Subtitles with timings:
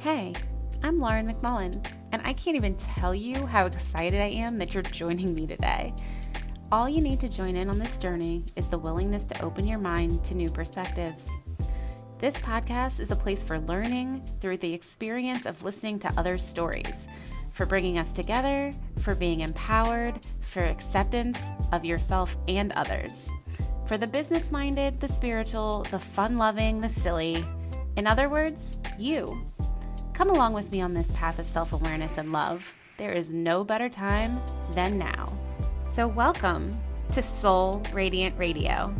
[0.00, 0.32] Hey,
[0.82, 4.82] I'm Lauren McMullen, and I can't even tell you how excited I am that you're
[4.82, 5.92] joining me today.
[6.70, 9.78] All you need to join in on this journey is the willingness to open your
[9.78, 11.26] mind to new perspectives.
[12.18, 17.06] This podcast is a place for learning through the experience of listening to others' stories,
[17.52, 21.40] for bringing us together, for being empowered, for acceptance
[21.72, 23.28] of yourself and others.
[23.88, 27.42] For the business minded, the spiritual, the fun loving, the silly.
[27.96, 29.40] In other words, you.
[30.12, 32.74] Come along with me on this path of self awareness and love.
[32.98, 34.38] There is no better time
[34.74, 35.32] than now.
[35.90, 36.70] So, welcome
[37.14, 38.94] to Soul Radiant Radio.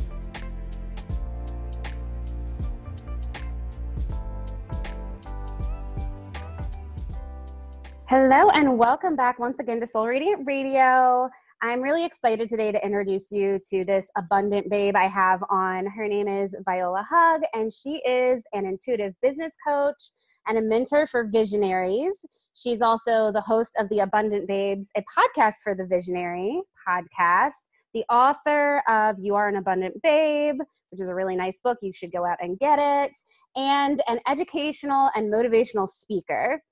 [8.06, 11.28] Hello, and welcome back once again to Soul Radiant Radio.
[11.60, 15.86] I'm really excited today to introduce you to this abundant babe I have on.
[15.86, 20.12] Her name is Viola Hug, and she is an intuitive business coach
[20.46, 22.24] and a mentor for visionaries.
[22.54, 27.54] She's also the host of The Abundant Babes, a podcast for the Visionary podcast,
[27.92, 31.78] the author of You Are an Abundant Babe, which is a really nice book.
[31.82, 33.18] You should go out and get it,
[33.56, 36.62] and an educational and motivational speaker.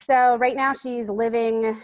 [0.00, 1.76] So, right now, she's living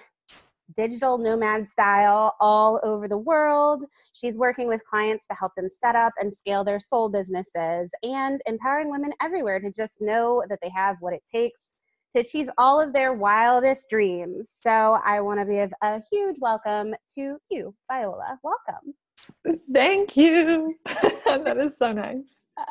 [0.75, 3.84] digital nomad style all over the world.
[4.12, 8.41] She's working with clients to help them set up and scale their soul businesses and
[8.47, 11.75] empowering women everywhere to just know that they have what it takes
[12.12, 14.50] to achieve all of their wildest dreams.
[14.59, 18.39] So I want to give a huge welcome to you, Viola.
[18.42, 18.94] Welcome.
[19.72, 20.75] Thank you.
[20.84, 22.41] that is so nice.
[22.56, 22.64] Uh,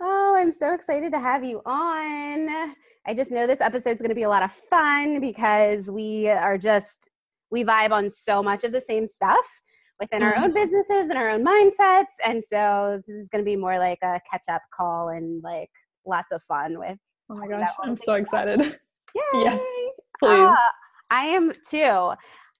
[0.00, 2.74] oh, I'm so excited to have you on.
[3.08, 6.28] I just know this episode is going to be a lot of fun because we
[6.28, 7.08] are just,
[7.52, 9.46] we vibe on so much of the same stuff
[10.00, 10.54] within our own mm-hmm.
[10.54, 12.14] businesses and our own mindsets.
[12.24, 15.70] And so this is going to be more like a catch up call and like
[16.04, 16.98] lots of fun with.
[17.30, 18.60] Oh my gosh, I'm so excited.
[19.14, 19.22] Yay!
[19.34, 19.64] yes,
[20.18, 20.40] please.
[20.40, 20.56] Uh,
[21.10, 22.12] I am too.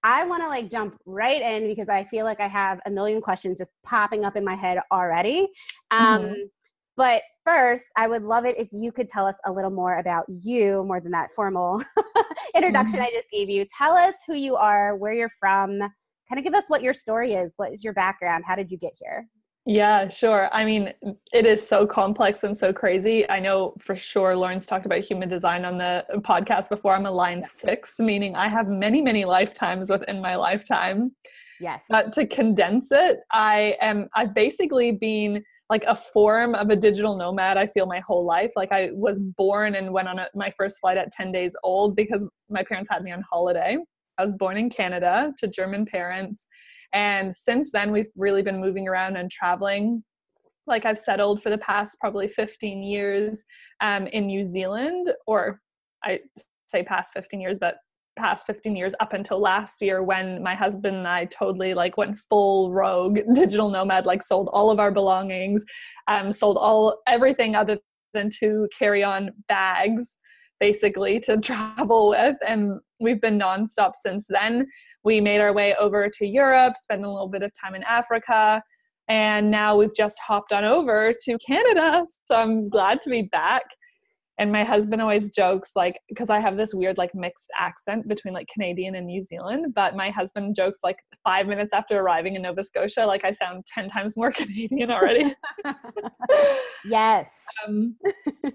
[0.05, 3.21] I want to like jump right in because I feel like I have a million
[3.21, 5.49] questions just popping up in my head already.
[5.91, 6.33] Um, mm-hmm.
[6.97, 10.25] But first, I would love it if you could tell us a little more about
[10.29, 11.83] you, more than that formal
[12.55, 13.05] introduction mm-hmm.
[13.05, 13.67] I just gave you.
[13.77, 17.35] Tell us who you are, where you're from, kind of give us what your story
[17.35, 17.53] is.
[17.57, 18.45] What is your background?
[18.47, 19.29] How did you get here?
[19.69, 20.49] Yeah, sure.
[20.53, 20.95] I mean,
[21.33, 23.29] it is so complex and so crazy.
[23.29, 26.95] I know for sure Lauren's talked about human design on the podcast before.
[26.95, 31.11] I'm a line six, meaning I have many, many lifetimes within my lifetime.
[31.61, 31.85] Yes.
[31.89, 37.17] But to condense it, I am I've basically been like a form of a digital
[37.17, 38.53] nomad i feel my whole life.
[38.57, 41.97] Like i was born and went on a, my first flight at 10 days old
[41.97, 43.77] because my parents had me on holiday.
[44.19, 46.47] I was born in canada to german parents.
[46.93, 50.05] And since then we've really been moving around and traveling.
[50.67, 53.45] Like i've settled for the past probably 15 years
[53.81, 55.61] um, in new zealand or
[56.05, 56.21] i
[56.69, 57.77] say past 15 years but
[58.17, 62.17] past 15 years up until last year when my husband and I totally like went
[62.17, 65.65] full rogue digital nomad like sold all of our belongings
[66.09, 67.79] um sold all everything other
[68.15, 70.19] than two carry on bags
[70.61, 74.67] basically to travel with and we've been nonstop since then.
[75.05, 78.63] We made our way over to Europe spent a little bit of time in Africa
[79.09, 82.05] and now we've just hopped on over to Canada.
[82.25, 83.63] So I'm glad to be back
[84.39, 88.35] and my husband always jokes like because i have this weird like mixed accent between
[88.35, 92.43] like canadian and new zealand but my husband jokes like five minutes after arriving in
[92.43, 95.35] nova scotia like i sound 10 times more canadian already.
[96.85, 97.45] Yes.
[97.67, 97.97] Um,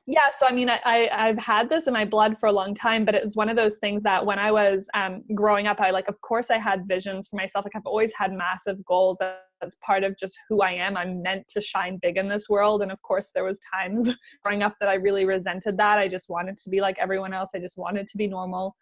[0.06, 2.74] yeah so i mean I, I have had this in my blood for a long
[2.74, 5.82] time but it was one of those things that when i was um, growing up
[5.82, 9.22] i like of course i had visions for myself like i've always had massive goals
[9.62, 10.98] that's part of just who I am.
[10.98, 12.82] I'm meant to shine big in this world.
[12.82, 14.10] And of course, there was times
[14.44, 16.00] growing up that I really resented that.
[16.00, 17.52] I just wanted to be like everyone else.
[17.56, 18.76] I just wanted to be normal.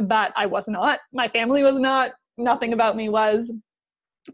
[0.00, 1.00] But I was not.
[1.12, 2.12] My family was not.
[2.38, 3.52] Nothing about me was.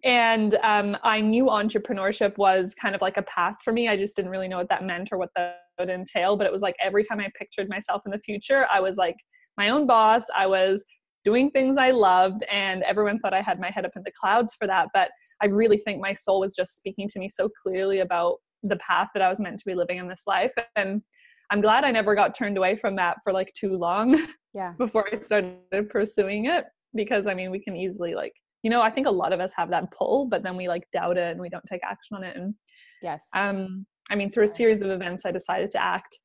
[0.05, 3.89] And um, I knew entrepreneurship was kind of like a path for me.
[3.89, 6.37] I just didn't really know what that meant or what that would entail.
[6.37, 9.17] But it was like every time I pictured myself in the future, I was like
[9.57, 10.27] my own boss.
[10.37, 10.85] I was
[11.25, 14.55] doing things I loved, and everyone thought I had my head up in the clouds
[14.55, 14.89] for that.
[14.95, 15.11] But
[15.43, 19.09] I really think my soul was just speaking to me so clearly about the path
[19.15, 20.53] that I was meant to be living in this life.
[20.77, 21.03] And
[21.51, 24.19] I'm glad I never got turned away from that for like too long.
[24.53, 24.73] Yeah.
[24.79, 26.65] before I started pursuing it.
[26.93, 28.33] Because I mean, we can easily like,
[28.65, 30.83] you know, I think a lot of us have that pull, but then we like
[30.93, 32.37] doubt it and we don't take action on it.
[32.37, 32.55] And
[33.01, 33.23] yes.
[33.33, 36.19] Um, I mean, through a series of events, I decided to act.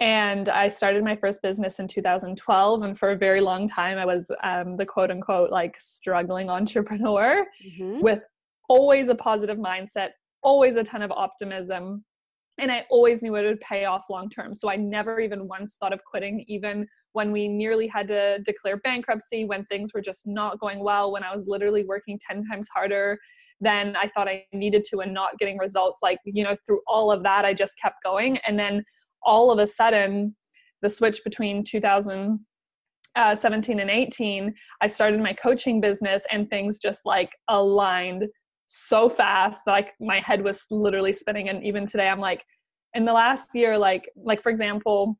[0.00, 2.82] And I started my first business in 2012.
[2.82, 7.46] And for a very long time, I was um, the quote unquote like struggling entrepreneur
[7.64, 8.00] mm-hmm.
[8.00, 8.22] with
[8.70, 10.10] always a positive mindset,
[10.42, 12.04] always a ton of optimism.
[12.58, 14.52] and I always knew it would pay off long term.
[14.52, 18.76] So I never even once thought of quitting, even when we nearly had to declare
[18.78, 22.68] bankruptcy, when things were just not going well, when I was literally working 10 times
[22.74, 23.18] harder
[23.60, 26.00] than I thought I needed to and not getting results.
[26.02, 28.36] Like, you know, through all of that, I just kept going.
[28.38, 28.84] And then
[29.22, 30.36] all of a sudden,
[30.82, 37.06] the switch between 2017 uh, and 18, I started my coaching business and things just
[37.06, 38.28] like aligned
[38.72, 42.44] so fast that like my head was literally spinning and even today i'm like
[42.94, 45.18] in the last year like like for example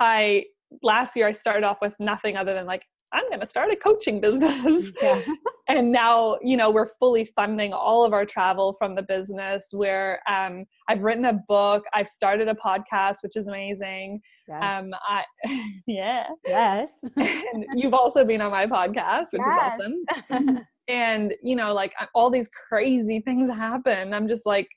[0.00, 0.44] i
[0.82, 3.76] last year i started off with nothing other than like i'm going to start a
[3.76, 5.22] coaching business yeah.
[5.68, 10.20] and now you know we're fully funding all of our travel from the business where
[10.28, 14.60] um, i've written a book i've started a podcast which is amazing yes.
[14.60, 15.22] um i
[15.86, 19.74] yeah yes and you've also been on my podcast which yes.
[19.74, 19.94] is
[20.28, 20.58] awesome
[20.88, 24.12] and you know like all these crazy things happen.
[24.12, 24.68] I'm just like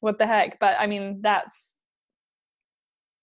[0.00, 0.58] what the heck?
[0.60, 1.78] But i mean that's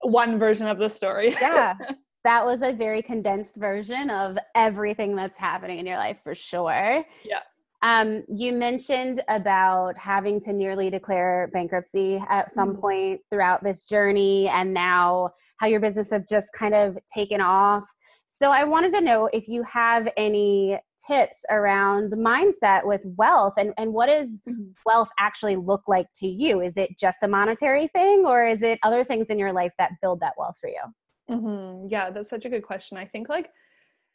[0.02, 1.36] one version of the story.
[1.42, 1.76] Yeah.
[2.26, 7.06] That was a very condensed version of everything that's happening in your life for sure.
[7.24, 7.40] Yeah.
[7.84, 12.82] Um, you mentioned about having to nearly declare bankruptcy at some mm-hmm.
[12.82, 17.86] point throughout this journey and now how your business have just kind of taken off
[18.28, 23.54] so I wanted to know if you have any tips around the mindset with wealth
[23.58, 24.72] and, and what does mm-hmm.
[24.86, 26.62] wealth actually look like to you?
[26.62, 29.92] Is it just a monetary thing or is it other things in your life that
[30.02, 30.82] build that wealth for you?
[31.30, 31.88] Mm-hmm.
[31.90, 32.98] Yeah, that's such a good question.
[32.98, 33.52] I think like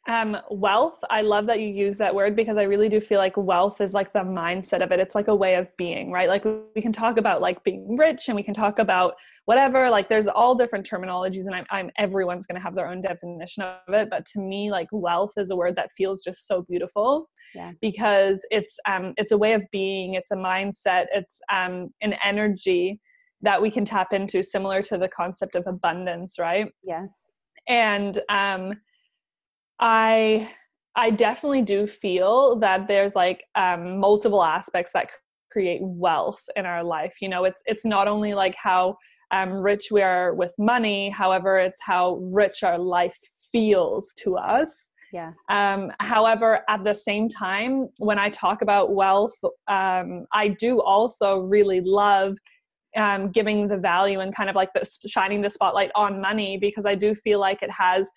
[0.07, 3.37] um, wealth, I love that you use that word because I really do feel like
[3.37, 4.99] wealth is like the mindset of it.
[4.99, 6.27] It's like a way of being, right?
[6.27, 9.13] Like we can talk about like being rich and we can talk about
[9.45, 9.91] whatever.
[9.91, 13.61] Like there's all different terminologies, and I'm, I'm everyone's going to have their own definition
[13.61, 14.09] of it.
[14.09, 17.73] But to me, like wealth is a word that feels just so beautiful yeah.
[17.79, 20.15] because it's um it's a way of being.
[20.15, 21.05] It's a mindset.
[21.13, 22.99] It's um an energy
[23.43, 26.71] that we can tap into, similar to the concept of abundance, right?
[26.83, 27.13] Yes.
[27.67, 28.73] And um
[29.81, 30.49] I
[30.95, 35.09] I definitely do feel that there's like um, multiple aspects that
[35.51, 37.15] create wealth in our life.
[37.21, 38.97] You know, it's it's not only like how
[39.31, 43.17] um, rich we are with money, however, it's how rich our life
[43.51, 44.91] feels to us.
[45.13, 45.31] Yeah.
[45.49, 49.37] Um, however, at the same time, when I talk about wealth,
[49.67, 52.37] um, I do also really love
[52.95, 56.85] um, giving the value and kind of like the, shining the spotlight on money because
[56.85, 58.09] I do feel like it has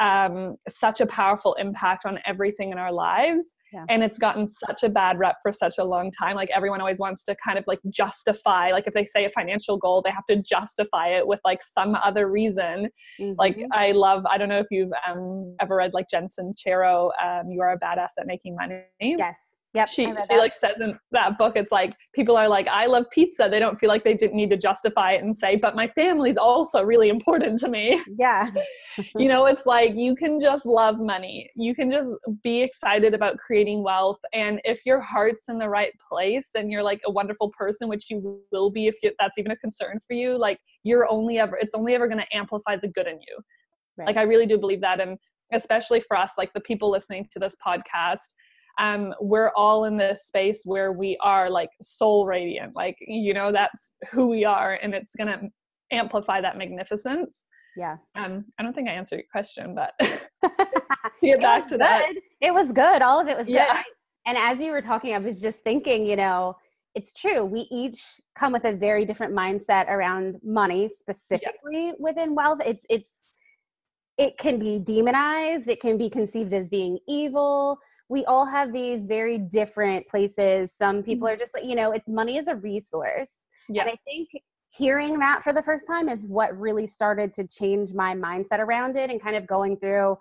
[0.00, 3.56] um, such a powerful impact on everything in our lives.
[3.72, 3.84] Yeah.
[3.88, 6.36] And it's gotten such a bad rep for such a long time.
[6.36, 9.76] Like everyone always wants to kind of like justify, like if they say a financial
[9.76, 12.88] goal, they have to justify it with like some other reason.
[13.20, 13.32] Mm-hmm.
[13.36, 17.50] Like I love, I don't know if you've um, ever read like Jen Sincero, um,
[17.50, 18.84] You Are a Badass at Making Money.
[19.00, 19.57] Yes.
[19.78, 23.04] Yep, she she like says in that book, it's like people are like, I love
[23.12, 23.48] pizza.
[23.48, 26.36] They don't feel like they didn't need to justify it and say, but my family's
[26.36, 28.02] also really important to me.
[28.18, 28.50] Yeah.
[29.16, 31.48] you know, it's like you can just love money.
[31.54, 32.10] You can just
[32.42, 34.18] be excited about creating wealth.
[34.32, 38.10] And if your heart's in the right place and you're like a wonderful person, which
[38.10, 41.56] you will be if you, that's even a concern for you, like you're only ever,
[41.60, 43.38] it's only ever going to amplify the good in you.
[43.96, 44.08] Right.
[44.08, 45.00] Like I really do believe that.
[45.00, 45.18] And
[45.52, 48.32] especially for us, like the people listening to this podcast,
[48.78, 53.52] um, we're all in this space where we are like soul radiant like you know
[53.52, 55.40] that's who we are and it's gonna
[55.90, 57.48] amplify that magnificence.
[57.76, 57.96] Yeah.
[58.16, 59.92] Um i don't think i answered your question but
[61.22, 61.80] get back to good.
[61.80, 63.02] that it was good.
[63.02, 63.54] All of it was good.
[63.54, 63.82] Yeah.
[64.26, 66.56] and as you were talking i was just thinking you know
[66.98, 67.44] it's true.
[67.44, 71.92] We each come with a very different mindset around money specifically yeah.
[71.98, 72.58] within wealth.
[72.64, 73.24] It's it's
[74.16, 75.68] it can be demonized.
[75.68, 80.72] It can be conceived as being evil we all have these very different places.
[80.72, 81.34] Some people mm-hmm.
[81.34, 83.42] are just like, you know, it, money is a resource.
[83.68, 83.82] Yeah.
[83.82, 84.28] And I think
[84.70, 88.96] hearing that for the first time is what really started to change my mindset around
[88.96, 90.16] it and kind of going through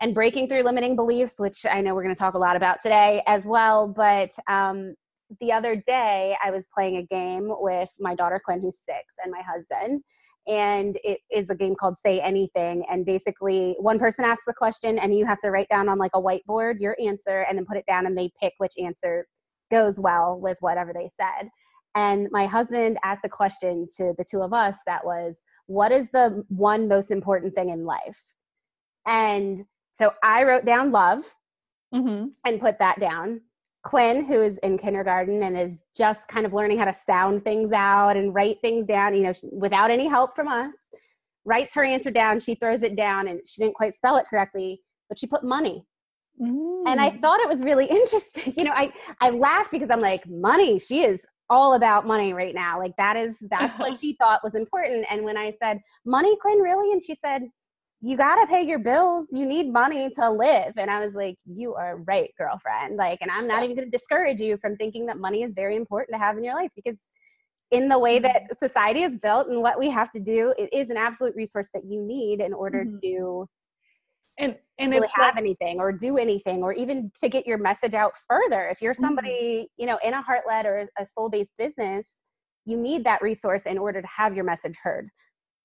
[0.00, 2.80] and breaking through limiting beliefs, which I know we're going to talk a lot about
[2.82, 3.88] today as well.
[3.88, 4.94] But um,
[5.40, 9.32] the other day, I was playing a game with my daughter Quinn, who's six, and
[9.32, 10.02] my husband
[10.48, 12.84] and it is a game called say anything.
[12.90, 16.12] And basically one person asks the question and you have to write down on like
[16.14, 19.26] a whiteboard your answer and then put it down and they pick which answer
[19.70, 21.50] goes well with whatever they said.
[21.94, 26.08] And my husband asked the question to the two of us that was what is
[26.12, 28.22] the one most important thing in life?
[29.06, 29.64] And
[29.98, 31.20] so i wrote down love
[31.92, 32.28] mm-hmm.
[32.44, 33.40] and put that down
[33.88, 37.72] Quinn, who is in kindergarten and is just kind of learning how to sound things
[37.72, 40.74] out and write things down, you know, without any help from us,
[41.46, 42.38] writes her answer down.
[42.38, 45.86] She throws it down and she didn't quite spell it correctly, but she put money.
[46.38, 46.82] Mm.
[46.86, 47.22] And I mm.
[47.22, 48.52] thought it was really interesting.
[48.58, 48.92] You know, I,
[49.22, 52.78] I laughed because I'm like, money, she is all about money right now.
[52.78, 55.06] Like that is that's what she thought was important.
[55.10, 57.44] And when I said, "Money, Quinn, really?" and she said,
[58.00, 59.26] "You got to pay your bills.
[59.30, 63.30] You need money to live." And I was like, "You are right, girlfriend." Like, and
[63.30, 66.18] I'm not even going to discourage you from thinking that money is very important to
[66.18, 67.00] have in your life because
[67.70, 68.58] in the way that mm-hmm.
[68.58, 71.84] society is built and what we have to do, it is an absolute resource that
[71.84, 72.98] you need in order mm-hmm.
[73.02, 73.48] to
[74.38, 77.94] and and really have like, anything or do anything or even to get your message
[77.94, 79.64] out further if you're somebody mm-hmm.
[79.76, 82.12] you know in a heart led or a soul based business
[82.64, 85.08] you need that resource in order to have your message heard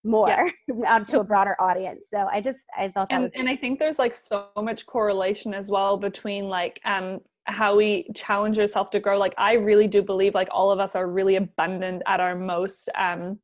[0.04, 0.50] more yeah.
[0.86, 3.56] out to a broader audience so i just i thought that and, was and i
[3.56, 8.90] think there's like so much correlation as well between like um how we challenge ourselves
[8.90, 12.20] to grow like i really do believe like all of us are really abundant at
[12.20, 13.38] our most um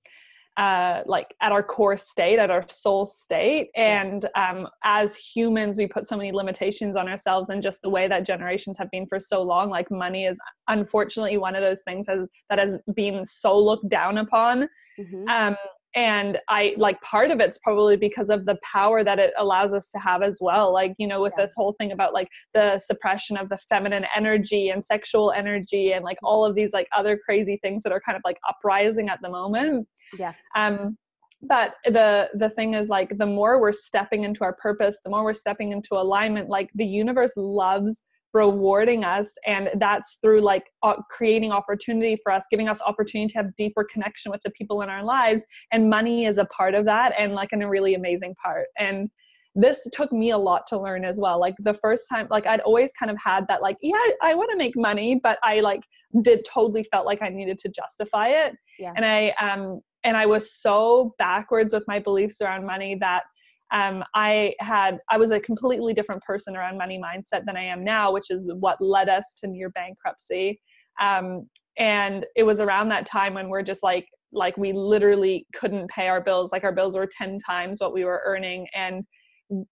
[0.60, 3.70] uh, like at our core state, at our soul state.
[3.78, 8.10] And um, as humans, we put so many limitations on ourselves and just the way
[8.10, 9.70] that generations have been for so long.
[9.70, 10.38] Like money is
[10.68, 14.68] unfortunately one of those things has, that has been so looked down upon.
[15.00, 15.30] Mm-hmm.
[15.30, 15.56] Um,
[15.96, 19.90] and i like part of it's probably because of the power that it allows us
[19.90, 21.44] to have as well like you know with yeah.
[21.44, 26.06] this whole thing about like the suppression of the feminine energy and sexual energy and
[26.06, 29.20] like all of these like other crazy things that are kind of like uprising at
[29.22, 30.96] the moment yeah um
[31.42, 35.24] but the the thing is like the more we're stepping into our purpose the more
[35.24, 40.96] we're stepping into alignment like the universe loves rewarding us and that's through like uh,
[41.10, 44.90] creating opportunity for us giving us opportunity to have deeper connection with the people in
[44.90, 48.36] our lives and money is a part of that and like in a really amazing
[48.44, 48.68] part.
[48.78, 49.10] And
[49.56, 51.40] this took me a lot to learn as well.
[51.40, 54.52] Like the first time like i'd always kind of had that like yeah i want
[54.52, 55.82] to make money but i like
[56.22, 58.54] did totally felt like i needed to justify it.
[58.78, 58.94] Yeah.
[58.96, 63.24] and i um and i was so backwards with my beliefs around money that
[63.72, 67.84] um, I had I was a completely different person around money mindset than I am
[67.84, 70.60] now, which is what led us to near bankruptcy.
[71.00, 71.48] Um,
[71.78, 76.08] and it was around that time when we're just like like we literally couldn't pay
[76.08, 76.52] our bills.
[76.52, 79.04] Like our bills were ten times what we were earning, and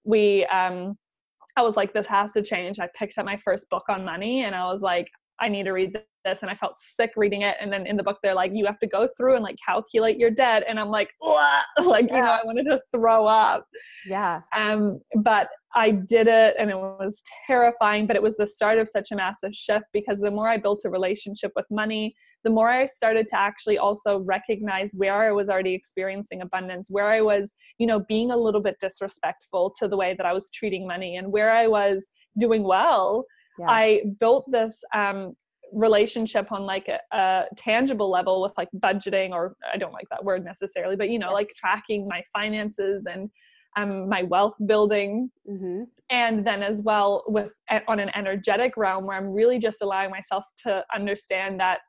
[0.04, 0.96] we um,
[1.56, 2.80] I was like, this has to change.
[2.80, 5.72] I picked up my first book on money, and I was like, I need to
[5.72, 7.56] read this and I felt sick reading it.
[7.60, 10.18] And then in the book, they're like, you have to go through and like calculate
[10.18, 10.64] your debt.
[10.68, 11.66] And I'm like, what?
[11.86, 12.18] like, yeah.
[12.18, 13.66] you know, I wanted to throw up.
[14.06, 14.42] Yeah.
[14.56, 18.88] Um, but I did it and it was terrifying, but it was the start of
[18.88, 22.70] such a massive shift because the more I built a relationship with money, the more
[22.70, 27.54] I started to actually also recognize where I was already experiencing abundance, where I was,
[27.78, 31.16] you know, being a little bit disrespectful to the way that I was treating money
[31.16, 33.26] and where I was doing well.
[33.60, 33.70] Yeah.
[33.70, 35.36] I built this um,
[35.74, 40.24] relationship on like a, a, tangible level with like budgeting or i don't like that
[40.24, 43.30] word necessarily but you know like tracking my finances and
[43.76, 45.84] um, my wealth building mm-hmm.
[46.10, 47.54] and then as well with
[47.88, 51.80] on an energetic realm where i'm really just allowing myself to understand that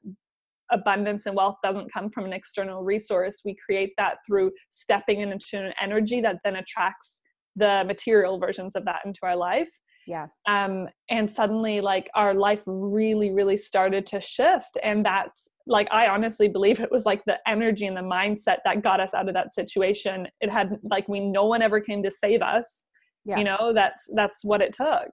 [0.71, 5.43] abundance and wealth doesn't come from an external resource we create that through stepping into
[5.55, 7.23] an energy that then attracts
[7.57, 10.29] the material versions of that into our life yeah.
[10.49, 16.09] Um and suddenly like our life really really started to shift and that's like i
[16.09, 19.35] honestly believe it was like the energy and the mindset that got us out of
[19.35, 20.27] that situation.
[20.41, 22.87] It had like we no one ever came to save us
[23.27, 23.37] yeah.
[23.37, 23.73] you know?
[23.75, 25.11] That's that's what it took.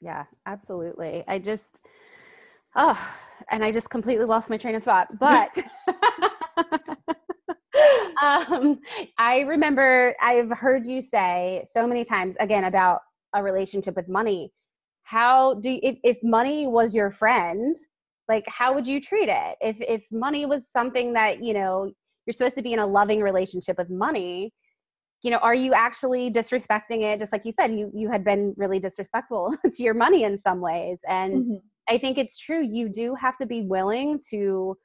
[0.00, 1.22] Yeah absolutely.
[1.28, 1.80] I just
[2.76, 2.98] oh
[3.50, 5.56] and i just completely lost my train of thought but
[8.22, 8.80] um,
[9.18, 13.00] I remember I've heard you say so many times again about
[13.34, 14.50] a relationship with money
[15.04, 17.76] how do you, if, if money was your friend
[18.28, 21.90] like how would you treat it if if money was something that you know
[22.26, 24.52] you're supposed to be in a loving relationship with money
[25.22, 28.54] you know are you actually disrespecting it just like you said you you had been
[28.56, 31.54] really disrespectful to your money in some ways and mm-hmm.
[31.88, 34.76] i think it's true you do have to be willing to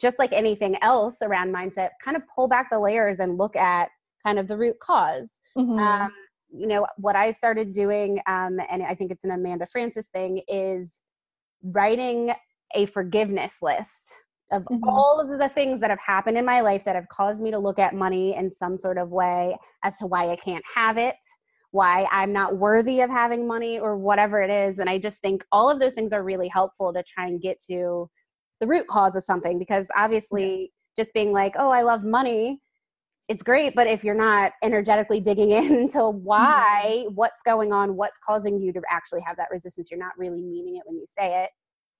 [0.00, 3.88] just like anything else around mindset kind of pull back the layers and look at
[4.24, 5.78] kind of the root because mm-hmm.
[5.78, 6.10] um,
[6.52, 10.42] you know what i started doing um, and i think it's an amanda frances thing
[10.48, 11.00] is
[11.62, 12.32] writing
[12.74, 14.14] a forgiveness list
[14.52, 14.88] of mm-hmm.
[14.88, 17.58] all of the things that have happened in my life that have caused me to
[17.58, 21.16] look at money in some sort of way as to why i can't have it
[21.70, 25.44] why i'm not worthy of having money or whatever it is and i just think
[25.52, 28.08] all of those things are really helpful to try and get to
[28.60, 31.02] the root cause of something because obviously yeah.
[31.02, 32.60] just being like oh i love money
[33.30, 37.14] it's great but if you're not energetically digging into why mm-hmm.
[37.14, 40.76] what's going on what's causing you to actually have that resistance you're not really meaning
[40.76, 41.50] it when you say it.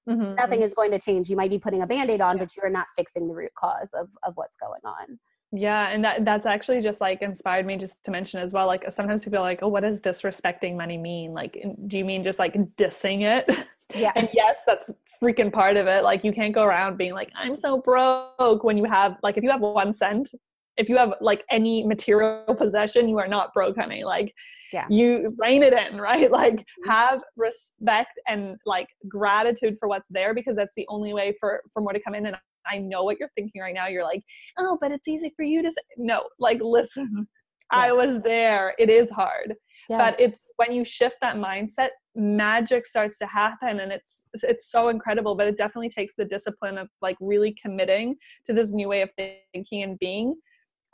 [0.09, 0.35] Mm-hmm.
[0.35, 1.31] nothing is going to change.
[1.31, 2.43] You might be putting a band-aid on yeah.
[2.43, 5.21] but you are not fixing the root cause of, of what's going on.
[5.53, 8.91] Yeah and that that's actually just like inspired me just to mention as well like
[8.91, 11.33] sometimes people are like oh what does disrespecting money mean?
[11.33, 13.49] Like do you mean just like dissing it?
[13.95, 14.13] Yeah.
[14.17, 14.91] And yes that's
[15.23, 16.03] freaking part of it.
[16.03, 19.45] Like you can't go around being like i'm so broke when you have like if
[19.45, 20.33] you have one cent
[20.77, 24.33] if you have like any material possession you are not broke honey like
[24.73, 24.87] yeah.
[24.89, 26.91] you rein it in right like mm-hmm.
[26.91, 31.83] have respect and like gratitude for what's there because that's the only way for for
[31.83, 32.37] more to come in and
[32.71, 33.89] I know what you're thinking right now.
[33.89, 34.23] You're like,
[34.59, 35.81] oh, but it's easy for you to say.
[35.97, 37.27] No, like, listen,
[37.73, 37.79] yeah.
[37.79, 38.75] I was there.
[38.79, 39.55] It is hard.
[39.89, 39.97] Yeah.
[39.97, 44.89] But it's when you shift that mindset, magic starts to happen and it's it's so
[44.89, 49.01] incredible but it definitely takes the discipline of like really committing to this new way
[49.01, 49.11] of
[49.55, 50.35] thinking and being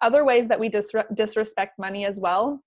[0.02, 2.60] other ways that we disrespect money as well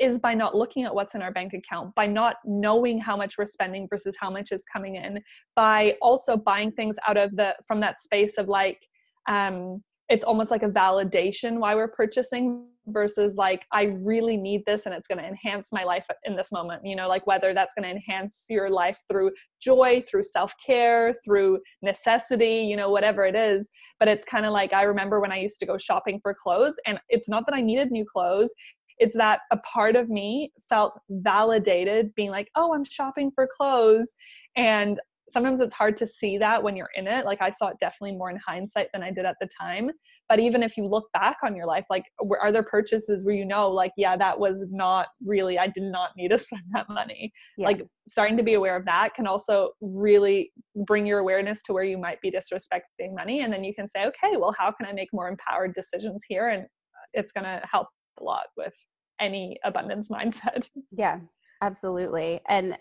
[0.00, 3.38] is by not looking at what's in our bank account, by not knowing how much
[3.38, 5.22] we're spending versus how much is coming in,
[5.54, 8.80] by also buying things out of the from that space of like
[9.28, 14.86] um it's almost like a validation why we're purchasing versus like I really need this
[14.86, 16.82] and it's going to enhance my life in this moment.
[16.84, 21.60] You know, like whether that's going to enhance your life through joy, through self-care, through
[21.82, 25.38] necessity, you know, whatever it is, but it's kind of like I remember when I
[25.38, 28.54] used to go shopping for clothes and it's not that I needed new clothes,
[28.98, 34.14] it's that a part of me felt validated being like oh i'm shopping for clothes
[34.56, 37.76] and sometimes it's hard to see that when you're in it like i saw it
[37.80, 39.90] definitely more in hindsight than i did at the time
[40.28, 42.04] but even if you look back on your life like
[42.40, 46.10] are there purchases where you know like yeah that was not really i did not
[46.16, 47.66] need to spend that money yeah.
[47.66, 50.52] like starting to be aware of that can also really
[50.86, 54.04] bring your awareness to where you might be disrespecting money and then you can say
[54.04, 57.60] okay well how can i make more empowered decisions here and uh, it's going to
[57.70, 57.88] help
[58.20, 58.74] a lot with
[59.20, 60.70] any abundance mindset.
[60.90, 61.20] Yeah,
[61.62, 62.40] absolutely.
[62.48, 62.76] And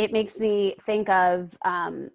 [0.00, 2.10] it makes me think of um,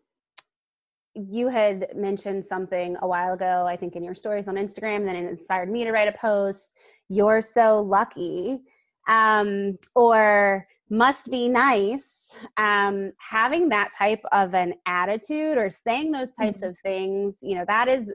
[1.14, 5.16] you had mentioned something a while ago, I think in your stories on Instagram, then
[5.16, 6.74] it inspired me to write a post.
[7.10, 8.60] You're so lucky.
[9.08, 12.36] Um, or must be nice.
[12.58, 16.70] Um, having that type of an attitude or saying those types mm-hmm.
[16.70, 18.12] of things, you know, that is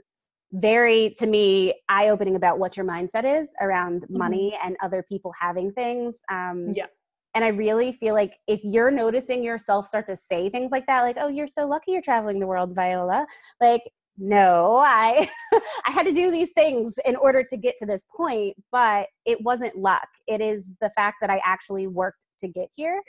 [0.53, 4.19] very to me eye opening about what your mindset is around mm-hmm.
[4.19, 6.87] money and other people having things um yeah
[7.35, 11.03] and i really feel like if you're noticing yourself start to say things like that
[11.03, 13.27] like oh you're so lucky you're traveling the world viola
[13.61, 13.83] like
[14.19, 15.29] no i
[15.87, 19.41] i had to do these things in order to get to this point but it
[19.43, 20.09] wasn't luck.
[20.27, 23.03] It is the fact that i actually worked to get here.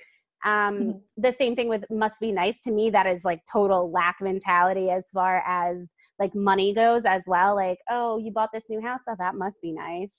[0.45, 0.91] Um mm-hmm.
[1.17, 4.89] the same thing with must be nice to me that is like total lack mentality
[4.89, 9.01] as far as like money goes as well like oh you bought this new house?
[9.07, 10.13] Oh that must be nice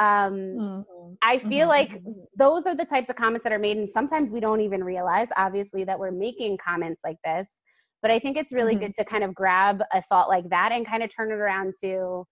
[0.00, 1.12] um mm-hmm.
[1.22, 1.68] i feel mm-hmm.
[1.68, 2.22] like mm-hmm.
[2.36, 5.28] those are the types of comments that are made and sometimes we don't even realize
[5.36, 7.62] obviously that we're making comments like this
[8.02, 8.86] but i think it's really mm-hmm.
[8.86, 11.74] good to kind of grab a thought like that and kind of turn it around
[11.80, 12.24] to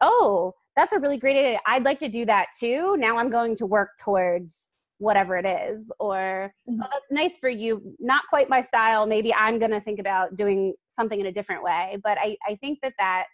[0.00, 3.56] oh that's a really great idea i'd like to do that too now i'm going
[3.56, 6.80] to work towards whatever it is or mm-hmm.
[6.82, 10.34] oh, that's nice for you not quite my style maybe i'm going to think about
[10.36, 13.24] doing something in a different way but i, I think that that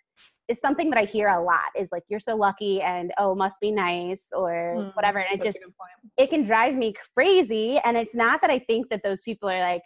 [0.49, 3.55] is something that i hear a lot is like you're so lucky and oh must
[3.61, 5.59] be nice or mm, whatever and it just
[6.19, 9.61] it can drive me crazy and it's not that i think that those people are
[9.61, 9.83] like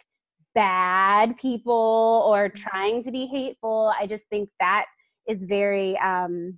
[0.57, 2.57] bad people or mm-hmm.
[2.57, 3.93] trying to be hateful.
[3.99, 4.85] I just think that
[5.27, 6.57] is very um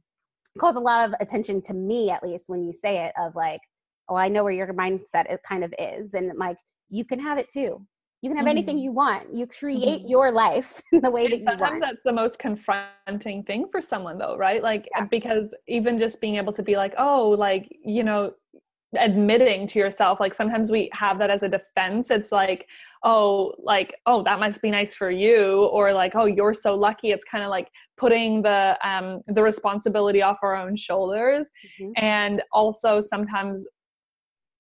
[0.58, 3.62] calls a lot of attention to me at least when you say it of like
[4.10, 6.58] oh i know where your mindset it kind of is and like
[6.90, 7.86] you can have it too
[8.22, 8.52] you can have mm-hmm.
[8.52, 10.08] anything you want you create mm-hmm.
[10.08, 11.60] your life the way and that you want.
[11.60, 15.06] sometimes that's the most confronting thing for someone though right like yeah.
[15.06, 18.34] because even just being able to be like oh like you know
[18.98, 22.68] admitting to yourself like sometimes we have that as a defense it's like
[23.04, 27.12] oh like oh that must be nice for you or like oh you're so lucky
[27.12, 31.92] it's kind of like putting the um the responsibility off our own shoulders mm-hmm.
[31.98, 33.68] and also sometimes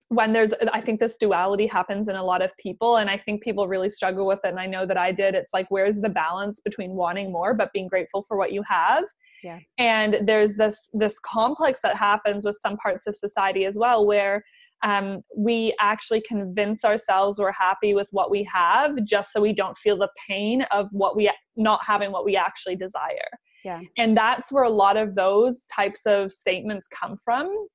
[0.09, 3.41] when there's i think this duality happens in a lot of people and i think
[3.41, 6.09] people really struggle with it and i know that i did it's like where's the
[6.09, 9.05] balance between wanting more but being grateful for what you have
[9.43, 9.59] yeah.
[9.77, 14.43] and there's this this complex that happens with some parts of society as well where
[14.81, 19.77] um, we actually convince ourselves we're happy with what we have just so we don't
[19.77, 23.29] feel the pain of what we not having what we actually desire
[23.63, 23.81] yeah.
[23.97, 27.67] and that's where a lot of those types of statements come from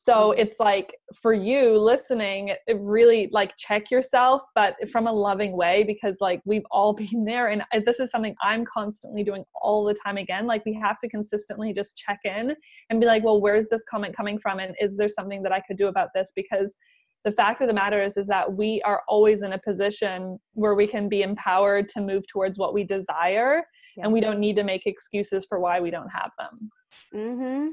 [0.00, 0.40] so mm-hmm.
[0.40, 6.18] it's like for you listening, really like check yourself, but from a loving way, because
[6.20, 7.48] like we've all been there.
[7.48, 10.46] And this is something I'm constantly doing all the time again.
[10.46, 12.54] Like we have to consistently just check in
[12.88, 14.60] and be like, well, where's this comment coming from?
[14.60, 16.32] And is there something that I could do about this?
[16.34, 16.76] Because
[17.24, 20.76] the fact of the matter is is that we are always in a position where
[20.76, 23.64] we can be empowered to move towards what we desire
[23.96, 24.04] yeah.
[24.04, 26.70] and we don't need to make excuses for why we don't have them
[27.12, 27.68] mm-hmm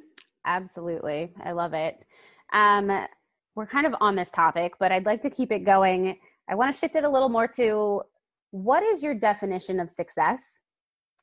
[0.45, 1.31] Absolutely.
[1.43, 1.97] I love it.
[2.53, 2.91] Um,
[3.55, 6.17] we're kind of on this topic, but I'd like to keep it going.
[6.49, 8.03] I want to shift it a little more to
[8.51, 10.41] what is your definition of success?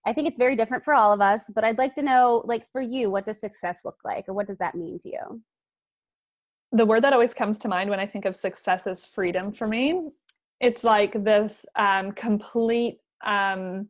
[0.04, 2.66] I think it's very different for all of us, but I'd like to know, like,
[2.72, 5.42] for you, what does success look like, or what does that mean to you?
[6.72, 9.68] The word that always comes to mind when I think of success is freedom for
[9.68, 10.08] me.
[10.60, 13.88] It's like this um, complete um,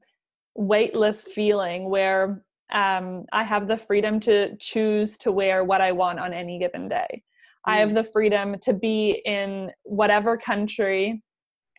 [0.55, 6.19] weightless feeling where um, I have the freedom to choose to wear what I want
[6.19, 7.09] on any given day.
[7.13, 7.73] Mm.
[7.73, 7.95] I have mm.
[7.95, 11.23] the freedom to be in whatever country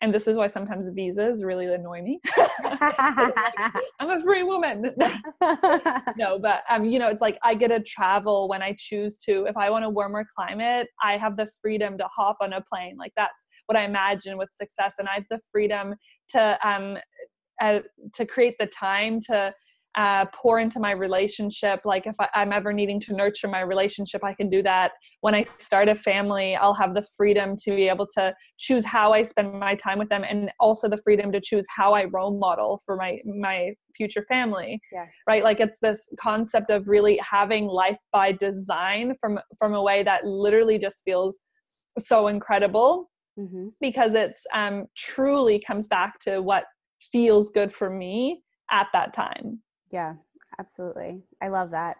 [0.04, 2.20] and this is why sometimes visas really annoy me.
[2.38, 4.94] I'm a free woman.
[6.18, 9.46] no, but um, you know, it's like I get to travel when I choose to.
[9.46, 12.96] If I want a warmer climate, I have the freedom to hop on a plane.
[12.98, 15.94] Like that's what I imagine with success, and I have the freedom
[16.30, 16.98] to um,
[17.62, 17.80] uh,
[18.14, 19.54] to create the time to
[19.96, 21.80] uh, pour into my relationship.
[21.84, 24.92] Like if I, am ever needing to nurture my relationship, I can do that.
[25.20, 29.12] When I start a family, I'll have the freedom to be able to choose how
[29.12, 32.38] I spend my time with them, and also the freedom to choose how I role
[32.38, 34.80] model for my my future family.
[34.92, 35.08] Yes.
[35.26, 35.44] Right.
[35.44, 40.24] Like it's this concept of really having life by design from from a way that
[40.24, 41.40] literally just feels
[41.98, 43.10] so incredible.
[43.38, 43.68] Mm-hmm.
[43.80, 46.64] Because it's um, truly comes back to what
[47.10, 49.60] feels good for me at that time.
[49.94, 50.14] Yeah,
[50.58, 51.22] absolutely.
[51.40, 51.98] I love that.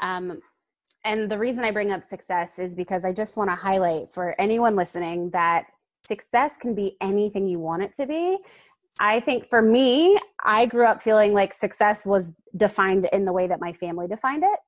[0.00, 0.40] Um,
[1.04, 4.34] and the reason I bring up success is because I just want to highlight for
[4.40, 5.66] anyone listening that
[6.06, 8.38] success can be anything you want it to be.
[8.98, 13.46] I think for me, I grew up feeling like success was defined in the way
[13.48, 14.58] that my family defined it.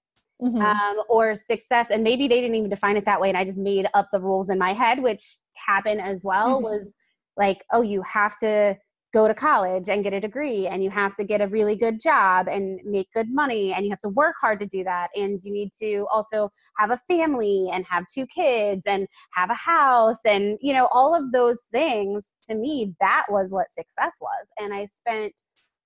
[0.43, 0.61] Mm-hmm.
[0.61, 3.57] Um, or success, and maybe they didn't even define it that way, and I just
[3.57, 6.57] made up the rules in my head, which happened as well.
[6.57, 6.65] Mm-hmm.
[6.65, 6.95] Was
[7.37, 8.77] like, oh, you have to
[9.12, 11.99] go to college and get a degree and you have to get a really good
[11.99, 15.40] job and make good money and you have to work hard to do that and
[15.42, 20.18] you need to also have a family and have two kids and have a house
[20.27, 24.75] and you know all of those things to me that was what success was and
[24.75, 25.33] i spent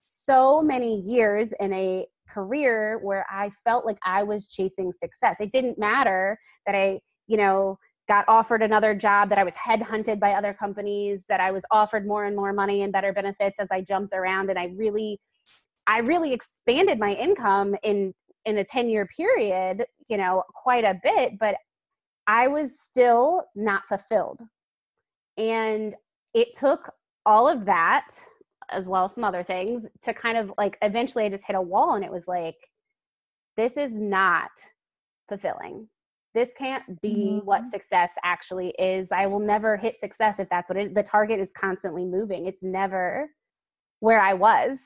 [0.06, 5.36] so many years in a career where i felt like i was chasing success.
[5.40, 7.78] It didn't matter that i you know
[8.12, 12.06] got offered another job that I was headhunted by other companies that I was offered
[12.06, 15.18] more and more money and better benefits as I jumped around and I really
[15.86, 18.12] I really expanded my income in
[18.44, 21.56] in a 10 year period, you know, quite a bit, but
[22.26, 24.42] I was still not fulfilled.
[25.38, 25.94] And
[26.34, 26.92] it took
[27.24, 28.08] all of that
[28.68, 31.62] as well as some other things to kind of like eventually I just hit a
[31.62, 32.56] wall and it was like
[33.56, 34.50] this is not
[35.30, 35.88] fulfilling
[36.34, 37.46] this can't be mm-hmm.
[37.46, 39.12] what success actually is.
[39.12, 40.94] I will never hit success if that's what it is.
[40.94, 42.46] The target is constantly moving.
[42.46, 43.30] It's never
[44.00, 44.78] where I was.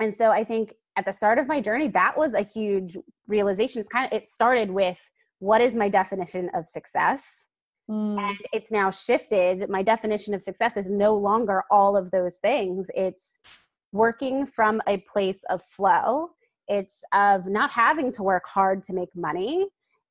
[0.00, 2.96] And so I think at the start of my journey, that was a huge
[3.28, 3.80] realization.
[3.80, 4.98] It's kind of, it started with
[5.38, 7.22] what is my definition of success?
[7.90, 8.18] Mm.
[8.18, 9.68] And it's now shifted.
[9.68, 12.90] My definition of success is no longer all of those things.
[12.94, 13.38] It's
[13.92, 16.30] working from a place of flow.
[16.68, 19.66] It's of not having to work hard to make money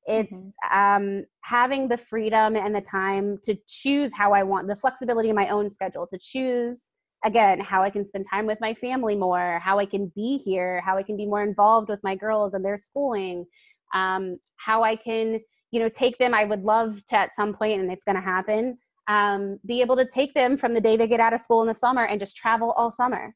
[0.06, 0.78] it's mm-hmm.
[0.78, 5.36] um, having the freedom and the time to choose how i want the flexibility in
[5.36, 6.92] my own schedule to choose
[7.24, 10.80] again how i can spend time with my family more how i can be here
[10.82, 13.44] how i can be more involved with my girls and their schooling
[13.94, 15.40] um, how i can
[15.70, 18.22] you know take them i would love to at some point and it's going to
[18.22, 21.62] happen um, be able to take them from the day they get out of school
[21.62, 23.34] in the summer and just travel all summer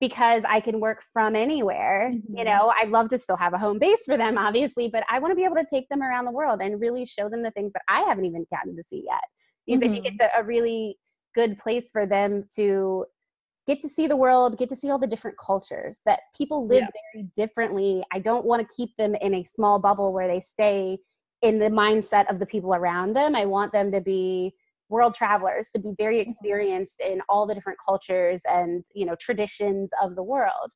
[0.00, 2.12] because I can work from anywhere.
[2.12, 2.36] Mm-hmm.
[2.36, 5.18] You know, I'd love to still have a home base for them, obviously, but I
[5.18, 7.50] want to be able to take them around the world and really show them the
[7.50, 9.20] things that I haven't even gotten to see yet.
[9.66, 9.90] Because mm-hmm.
[9.90, 10.14] I think mm-hmm.
[10.14, 10.98] it's a, a really
[11.34, 13.06] good place for them to
[13.66, 16.82] get to see the world, get to see all the different cultures that people live
[16.82, 16.88] yeah.
[17.14, 18.04] very differently.
[18.12, 20.98] I don't want to keep them in a small bubble where they stay
[21.42, 23.34] in the mindset of the people around them.
[23.34, 24.54] I want them to be
[24.88, 26.30] world travelers to be very mm-hmm.
[26.30, 30.70] experienced in all the different cultures and you know traditions of the world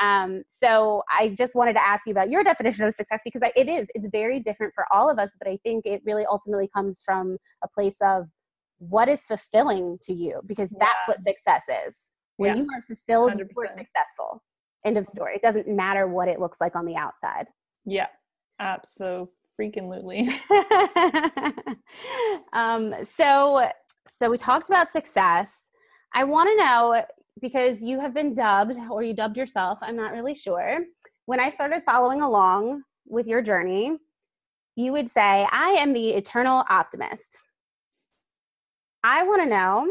[0.00, 3.68] um, so i just wanted to ask you about your definition of success because it
[3.68, 7.02] is it's very different for all of us but i think it really ultimately comes
[7.04, 8.26] from a place of
[8.78, 11.14] what is fulfilling to you because that's yeah.
[11.14, 12.62] what success is when yeah.
[12.62, 13.38] you are fulfilled 100%.
[13.38, 14.42] you are successful
[14.84, 17.46] end of story it doesn't matter what it looks like on the outside
[17.84, 18.06] yeah
[18.58, 19.28] absolutely
[19.60, 19.88] freaking
[22.52, 23.68] um, so,
[24.06, 25.70] so we talked about success.
[26.14, 27.04] I want to know
[27.40, 29.78] because you have been dubbed, or you dubbed yourself.
[29.82, 30.80] I'm not really sure.
[31.26, 33.96] When I started following along with your journey,
[34.76, 37.38] you would say, "I am the eternal optimist."
[39.02, 39.86] I want to know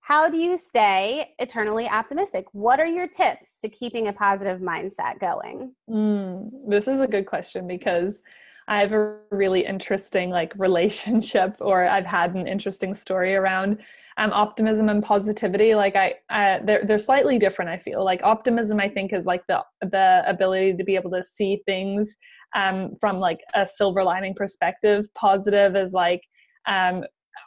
[0.00, 2.46] how do you stay eternally optimistic?
[2.52, 5.74] What are your tips to keeping a positive mindset going?
[5.88, 8.22] Mm, this is a good question because
[8.70, 13.78] I have a really interesting like relationship, or I've had an interesting story around
[14.16, 15.74] um, optimism and positivity.
[15.74, 17.70] Like I, they're they're slightly different.
[17.70, 18.78] I feel like optimism.
[18.78, 22.16] I think is like the the ability to be able to see things
[22.54, 25.06] um, from like a silver lining perspective.
[25.16, 26.22] Positive is like
[26.68, 27.02] um,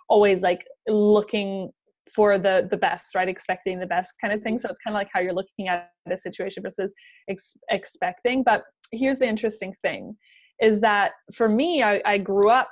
[0.09, 1.71] always like looking
[2.13, 4.99] for the the best right expecting the best kind of thing so it's kind of
[4.99, 6.93] like how you're looking at a situation versus
[7.29, 10.13] ex- expecting but here's the interesting thing
[10.61, 12.69] is that for me I, I grew up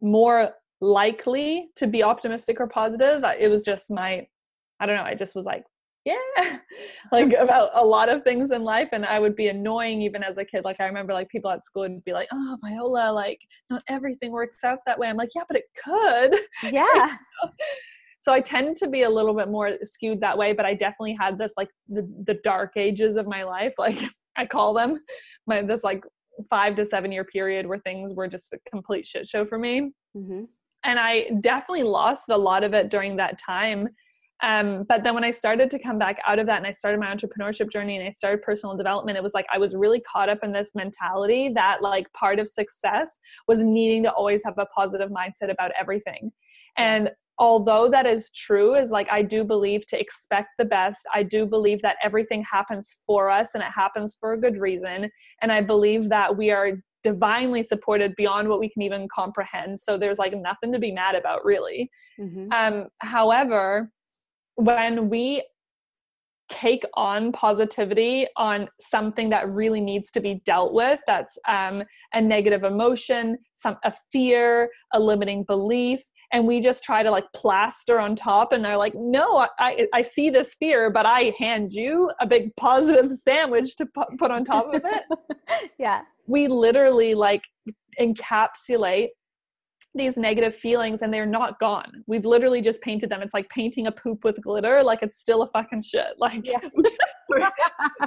[0.00, 3.24] more likely to be optimistic or positive.
[3.38, 4.26] It was just my
[4.78, 5.64] i don't know i just was like
[6.04, 6.18] yeah
[7.10, 8.90] like about a lot of things in life.
[8.92, 10.64] And i would be annoying even as a kid.
[10.64, 14.32] Like i remember like people at school would be like oh viola like not everything
[14.32, 15.08] works out that way.
[15.08, 16.38] I'm like yeah but it could.
[16.72, 17.16] Yeah.
[18.20, 21.16] So i tend to be a little bit more skewed that way but i definitely
[21.20, 23.74] had this like the, the dark ages of my life.
[23.78, 23.98] Like
[24.36, 24.98] i call them
[25.46, 26.02] my this like
[26.48, 29.92] five to seven year period where things were just a complete shit show for me
[30.16, 30.44] mm-hmm.
[30.84, 33.88] and i definitely lost a lot of it during that time
[34.42, 37.00] um, but then when I started to come back out of that and I started
[37.00, 40.28] my entrepreneurship journey and I started personal development, it was like I was really caught
[40.28, 43.18] up in this mentality that like part of success
[43.48, 46.32] was needing to always have a positive mindset about everything.
[46.76, 51.06] And although that is true, is like I do believe to expect the best.
[51.14, 55.10] I do believe that everything happens for us and it happens for a good reason.
[55.40, 56.72] And I believe that we are
[57.02, 59.78] divinely supported beyond what we can even comprehend.
[59.78, 61.90] So there's like nothing to be mad about, really.
[62.18, 62.50] Mm-hmm.
[62.52, 63.90] Um, however,
[64.56, 65.42] when we
[66.48, 72.20] take on positivity on something that really needs to be dealt with that's um, a
[72.20, 76.00] negative emotion some a fear a limiting belief
[76.32, 80.02] and we just try to like plaster on top and they're like no i i
[80.02, 83.86] see this fear but i hand you a big positive sandwich to
[84.18, 85.02] put on top of it.
[85.78, 86.02] Yeah.
[86.26, 87.42] We literally like
[88.00, 89.08] encapsulate
[89.96, 92.04] these negative feelings and they're not gone.
[92.06, 93.22] We've literally just painted them.
[93.22, 94.82] It's like painting a poop with glitter.
[94.82, 96.06] Like it's still a fucking shit.
[96.18, 96.58] Like yeah.
[97.38, 97.52] got,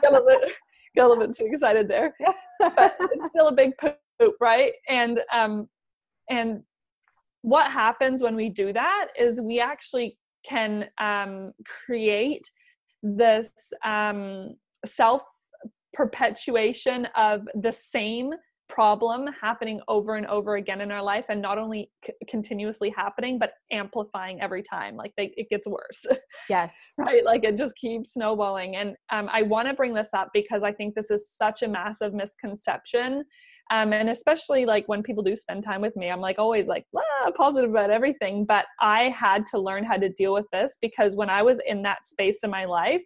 [0.08, 0.52] a little bit,
[0.96, 2.14] got a little bit too excited there.
[2.60, 4.74] But it's still a big poop, right?
[4.90, 5.70] And um
[6.30, 6.64] and
[7.42, 11.54] what happens when we do that is we actually can um
[11.86, 12.50] create
[13.02, 13.52] this
[13.86, 15.24] um self
[15.94, 18.34] perpetuation of the same
[18.70, 23.40] problem happening over and over again in our life and not only c- continuously happening
[23.40, 26.06] but amplifying every time like they, it gets worse
[26.50, 26.74] yes.
[26.98, 27.26] right?
[27.26, 28.76] Like it just keeps snowballing.
[28.76, 31.68] And um, i want to bring this up because i think this is such a
[31.68, 33.24] massive misconception
[33.72, 36.86] um, and especially like when people do spend time with me i'm like always like
[36.96, 41.16] ah, positive about everything but i had to learn how to deal with this because
[41.16, 43.04] when i was in that space in my life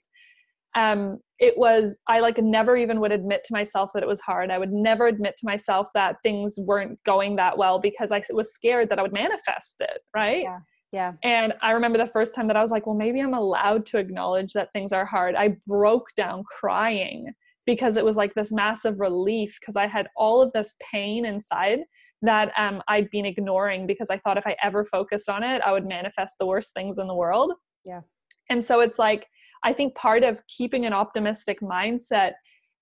[0.76, 4.52] um, it was i like never even would admit to myself that it was hard.
[4.52, 8.54] I would never admit to myself that things weren't going that well because i was
[8.54, 10.44] scared that i would manifest it right?
[10.44, 10.60] Yeah
[10.92, 11.14] yeah.
[11.24, 13.98] And i remember the first time that i was like well maybe i'm allowed to
[13.98, 15.36] acknowledge that things are hard.
[15.36, 17.34] I broke down crying
[17.66, 21.80] because it was like this massive relief because i had all of this pain inside
[22.22, 25.72] that um, i'd been ignoring because i thought if i ever focused on it i
[25.72, 27.54] would manifest the worst things in the world.
[27.86, 28.02] Yeah.
[28.50, 29.28] And so it's like
[29.64, 32.34] I think part of keeping an optimistic mindset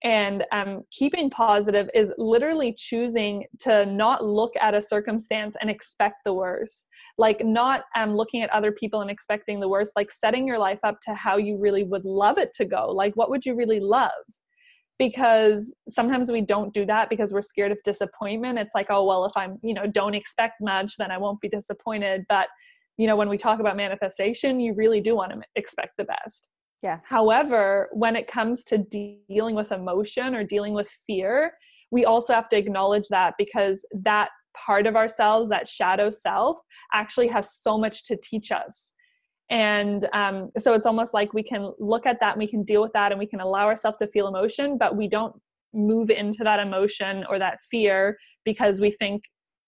[0.04, 6.24] and um, keeping positive is literally choosing to not look at a circumstance and expect
[6.26, 6.88] the worst.
[7.20, 10.80] Like not um, looking at other people and expecting the worst like setting your life
[10.84, 12.90] up to how you really would love it to go.
[12.90, 14.12] Like what would you really love?
[14.98, 18.58] Because sometimes we don't do that because we're scared of disappointment.
[18.58, 21.50] It's like oh well if i'm you know don't expect much then i won't be
[21.50, 22.24] disappointed.
[22.28, 22.48] But
[22.98, 26.50] you know when we talk about manifestation you really do want to expect the best
[26.84, 27.00] yeah.
[27.04, 31.54] However, when it comes to de- dealing with emotion or dealing with fear,
[31.92, 36.58] we also have to acknowledge that because that part of ourselves, that shadow self,
[36.94, 38.94] actually has so much to teach us.
[39.50, 42.82] And um, so it's almost like we can look at that and we can deal
[42.82, 45.36] with that and we can allow ourselves to feel emotion, but we don't
[45.74, 49.24] move into that emotion or that fear because we think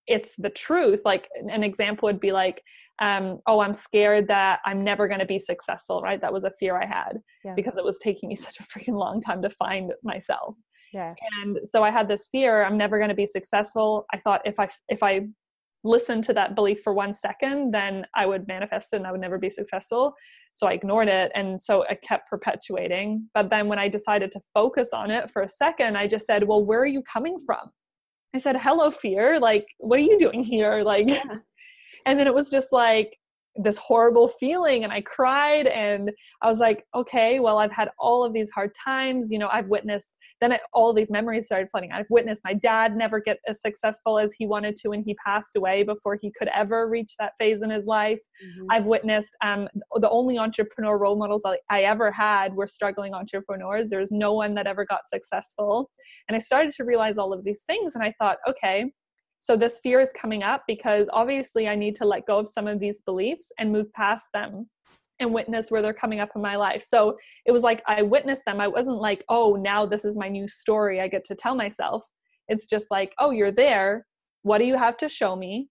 [0.07, 1.01] it's the truth.
[1.05, 2.61] Like an example would be like,
[2.99, 6.21] um, oh, I'm scared that I'm never going to be successful, right?
[6.21, 7.53] That was a fear I had yeah.
[7.55, 10.57] because it was taking me such a freaking long time to find myself.
[10.93, 11.13] Yeah.
[11.41, 14.05] And so I had this fear, I'm never going to be successful.
[14.13, 15.21] I thought if I if I
[15.83, 19.19] listened to that belief for one second, then I would manifest it and I would
[19.19, 20.13] never be successful.
[20.53, 21.31] So I ignored it.
[21.35, 23.29] And so it kept perpetuating.
[23.33, 26.47] But then when I decided to focus on it for a second, I just said,
[26.47, 27.69] well, where are you coming from?
[28.33, 29.39] I said, hello, fear.
[29.39, 30.83] Like, what are you doing here?
[30.83, 31.23] Like, yeah.
[32.05, 33.17] and then it was just like
[33.55, 36.11] this horrible feeling and I cried and
[36.41, 39.27] I was like, okay, well, I've had all of these hard times.
[39.29, 41.91] You know, I've witnessed, then all these memories started flooding.
[41.91, 45.55] I've witnessed my dad never get as successful as he wanted to when he passed
[45.55, 48.21] away before he could ever reach that phase in his life.
[48.43, 48.65] Mm-hmm.
[48.71, 49.67] I've witnessed um,
[49.99, 53.89] the only entrepreneur role models I, I ever had were struggling entrepreneurs.
[53.89, 55.91] There's no one that ever got successful.
[56.27, 58.91] And I started to realize all of these things and I thought, okay,
[59.43, 62.65] so this fear is coming up because obviously I need to let go of some
[62.65, 64.69] of these beliefs and move past them
[65.19, 66.85] and witness where they're coming up in my life.
[66.87, 68.61] So it was like I witnessed them.
[68.61, 72.09] I wasn't like, oh, now this is my new story I get to tell myself.
[72.47, 74.05] It's just like, oh, you're there.
[74.43, 75.67] What do you have to show me?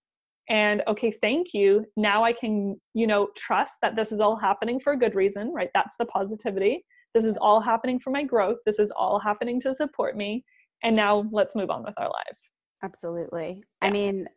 [0.50, 1.86] And okay, thank you.
[1.96, 5.50] Now I can, you know, trust that this is all happening for a good reason,
[5.50, 5.70] right?
[5.72, 6.84] That's the positivity.
[7.14, 8.58] This is all happening for my growth.
[8.66, 10.44] This is all happening to support me.
[10.82, 12.51] And now let's move on with our life.
[12.82, 13.62] Absolutely.
[13.82, 13.88] Yeah.
[13.88, 14.28] I mean,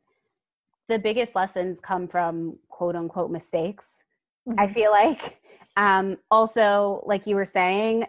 [0.88, 4.04] the biggest lessons come from quote unquote mistakes.
[4.48, 4.60] Mm-hmm.
[4.60, 5.42] I feel like
[5.78, 8.06] um, also, like you were saying,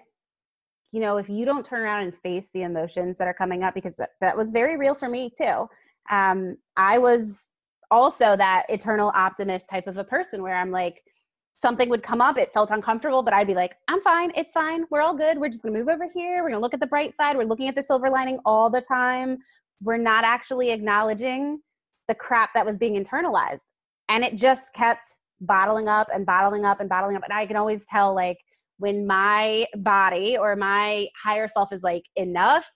[0.93, 3.75] you know, if you don't turn around and face the emotions that are coming up,
[3.75, 5.69] because that, that was very real for me too.
[6.11, 7.51] Um, I was
[7.91, 11.03] also that eternal optimist type of a person where I'm like,
[11.59, 14.85] something would come up, it felt uncomfortable, but I'd be like, I'm fine, it's fine,
[14.91, 15.39] we're all good.
[15.39, 16.43] We're just gonna move over here.
[16.43, 17.37] We're gonna look at the bright side.
[17.37, 19.39] We're looking at the silver lining all the time
[19.83, 21.61] we're not actually acknowledging
[22.09, 23.65] the crap that was being internalized.
[24.09, 25.07] And it just kept
[25.41, 27.23] bottling up and bottling up and bottling up.
[27.25, 28.39] And I can always tell, like,
[28.79, 32.67] when my body or my higher self is like, enough,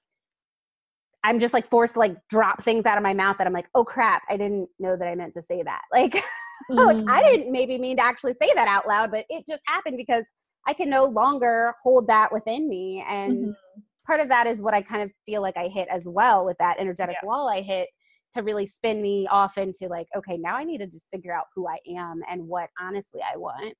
[1.22, 3.68] I'm just like forced to like drop things out of my mouth that I'm like,
[3.74, 5.82] oh crap, I didn't know that I meant to say that.
[5.92, 6.24] Like,
[6.70, 6.76] mm.
[6.76, 7.26] like I mm.
[7.26, 10.24] didn't maybe mean to actually say that out loud, but it just happened because
[10.66, 13.04] I can no longer hold that within me.
[13.06, 16.08] And mm-hmm part of that is what I kind of feel like I hit as
[16.08, 17.28] well with that energetic yeah.
[17.28, 17.86] wall I hit
[18.34, 21.44] to really spin me off into like, okay, now I need to just figure out
[21.54, 23.76] who I am and what honestly I want.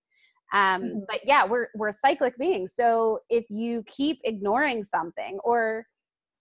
[0.53, 0.99] Um, mm-hmm.
[1.09, 2.75] But yeah, we're we're cyclic beings.
[2.77, 5.85] So if you keep ignoring something, or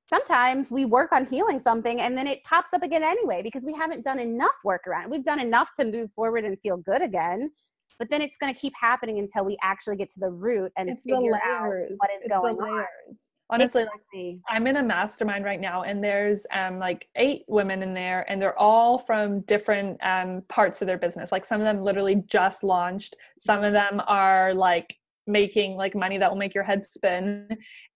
[0.08, 3.74] sometimes we work on healing something and then it pops up again anyway because we
[3.74, 5.10] haven't done enough work around it.
[5.10, 7.50] We've done enough to move forward and feel good again.
[7.98, 10.90] But then it's going to keep happening until we actually get to the root and
[10.90, 12.86] it's figure out what is it's going on
[13.50, 17.94] honestly like i'm in a mastermind right now and there's um like eight women in
[17.94, 21.32] there and they're all from different um parts of their business.
[21.32, 23.16] Like some of them literally just launched.
[23.40, 24.96] Some of them are like
[25.28, 27.48] making like money that will make your head spin.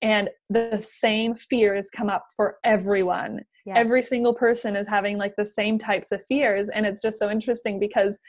[0.01, 3.41] And the same fears come up for everyone.
[3.65, 3.77] Yes.
[3.77, 7.31] every single person is having like the same types of fears and it's just so
[7.31, 8.19] interesting because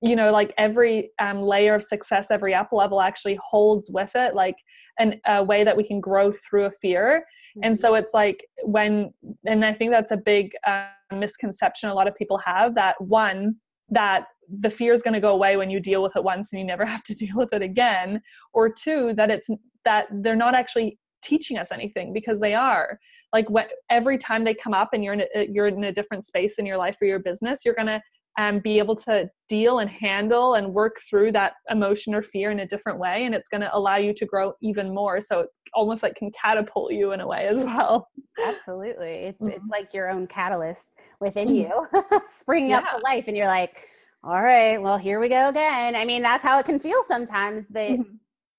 [0.00, 4.34] you know like every um, layer of success every up level actually holds with it
[4.34, 4.56] like
[4.98, 7.24] an, a way that we can grow through a fear
[7.56, 7.60] mm-hmm.
[7.64, 9.12] and so it's like when
[9.46, 13.56] and i think that's a big uh, misconception a lot of people have that one
[13.90, 14.26] that
[14.60, 16.66] the fear is going to go away when you deal with it once and you
[16.66, 18.20] never have to deal with it again
[18.52, 19.48] or two that it's
[19.84, 22.98] that they're not actually teaching us anything because they are
[23.32, 26.22] like what every time they come up and you're in a, you're in a different
[26.22, 28.00] space in your life or your business you're going to
[28.38, 32.60] and be able to deal and handle and work through that emotion or fear in
[32.60, 35.48] a different way and it's going to allow you to grow even more so it
[35.74, 38.08] almost like can catapult you in a way as well
[38.46, 39.50] absolutely it's mm-hmm.
[39.50, 42.00] it's like your own catalyst within mm-hmm.
[42.00, 42.78] you springing yeah.
[42.78, 43.88] up to life and you're like
[44.22, 47.66] all right well here we go again i mean that's how it can feel sometimes
[47.70, 48.14] but mm-hmm.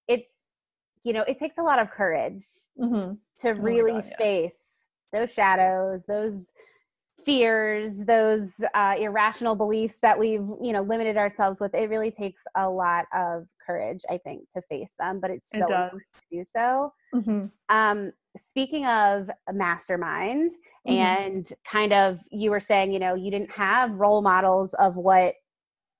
[0.07, 0.29] it's
[1.03, 2.43] you know it takes a lot of courage
[2.77, 3.13] mm-hmm.
[3.37, 4.17] to oh really God, yeah.
[4.17, 6.51] face those shadows those
[7.25, 12.43] fears those uh, irrational beliefs that we've you know limited ourselves with it really takes
[12.55, 16.21] a lot of courage i think to face them but it's so it important to
[16.31, 17.45] do so mm-hmm.
[17.69, 20.51] um, speaking of mastermind
[20.87, 20.93] mm-hmm.
[20.93, 25.33] and kind of you were saying you know you didn't have role models of what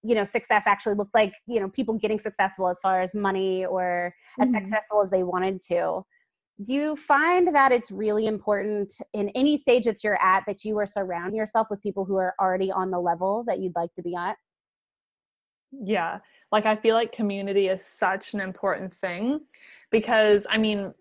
[0.04, 3.66] you know success actually looked like you know people getting successful as far as money
[3.66, 4.44] or mm-hmm.
[4.44, 6.04] as successful as they wanted to
[6.62, 10.78] do you find that it's really important in any stage that you're at that you
[10.78, 14.02] are surrounding yourself with people who are already on the level that you'd like to
[14.02, 14.36] be at?
[15.72, 16.19] Yeah
[16.52, 19.39] like i feel like community is such an important thing
[19.91, 20.91] because i mean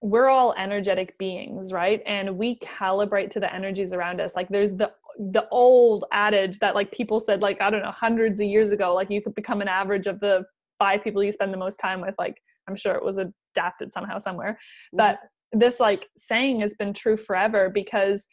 [0.00, 2.02] we're all energetic beings right?
[2.06, 4.36] And we calibrate to the energies around us.
[4.36, 8.38] Like there's the the old adage that like people said like i don't know hundreds
[8.38, 10.44] of years ago like you could become an average of the
[10.78, 14.18] five people you spend the most time with like i'm sure it was adapted somehow
[14.18, 14.58] somewhere.
[14.92, 15.18] But
[15.52, 18.26] this like saying has been true forever because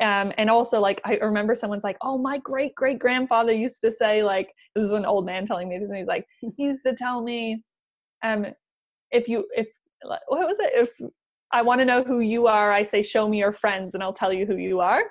[0.00, 3.90] um, and also like i remember someone's like oh my great great grandfather used to
[3.90, 6.84] say like this is an old man telling me this and he's like he used
[6.84, 7.62] to tell me
[8.22, 8.46] um
[9.10, 9.68] if you if
[10.02, 10.70] what was it?
[10.74, 10.90] If
[11.52, 14.12] i want to know who you are i say show me your friends and i'll
[14.12, 15.02] tell you who you are.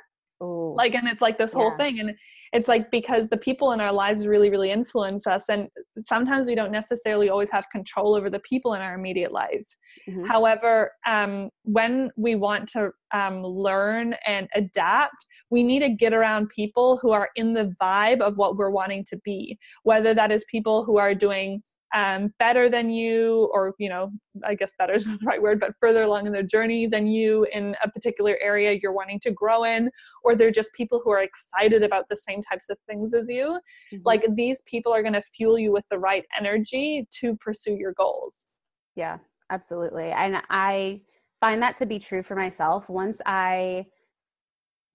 [0.42, 0.74] Ooh.
[0.76, 2.16] like and it's like this whole thing and
[2.54, 5.68] it's like because the people in our lives really really influence us and
[6.04, 9.78] sometimes we don't necessarily always have control over the people in our immediate lives
[10.08, 10.26] mm-hmm.
[10.26, 16.50] however um, when we want to um, learn and adapt we need to get around
[16.50, 20.46] people who are in the vibe of what we're wanting to be whether that is
[20.50, 21.62] people who are doing
[21.94, 24.12] um, better than you, or, you know,
[24.44, 27.08] I guess better is not the right word, but further along in their journey than
[27.08, 29.90] you in a particular area you're wanting to grow in,
[30.24, 33.60] or they're just people who are excited about the same types of things as you.
[33.94, 34.02] Mm-hmm.
[34.06, 37.94] Like these people are going to fuel you with the right energy to pursue your
[37.94, 38.48] goals.
[38.96, 39.18] Yeah,
[39.50, 40.12] absolutely.
[40.12, 40.98] And I
[41.40, 42.90] find that to be true for myself.
[42.90, 43.86] Once I,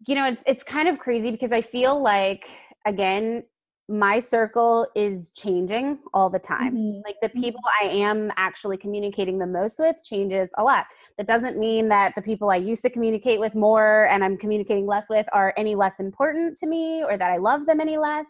[0.06, 2.46] you know, it's, it's kind of crazy because I feel like,
[2.86, 3.44] again,
[3.88, 6.74] my circle is changing all the time.
[6.74, 7.00] Mm-hmm.
[7.04, 10.86] Like the people I am actually communicating the most with changes a lot.
[11.18, 14.86] That doesn't mean that the people I used to communicate with more and I'm communicating
[14.86, 18.26] less with are any less important to me or that I love them any less.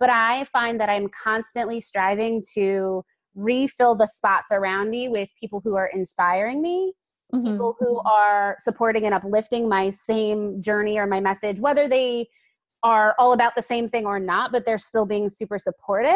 [0.00, 5.60] But I find that I'm constantly striving to refill the spots around me with people
[5.62, 6.94] who are inspiring me,
[7.34, 7.50] mm-hmm.
[7.50, 8.06] people who mm-hmm.
[8.06, 12.28] are supporting and uplifting my same journey or my message, whether they
[12.86, 16.12] are all about the same thing or not, but they're still being super supportive.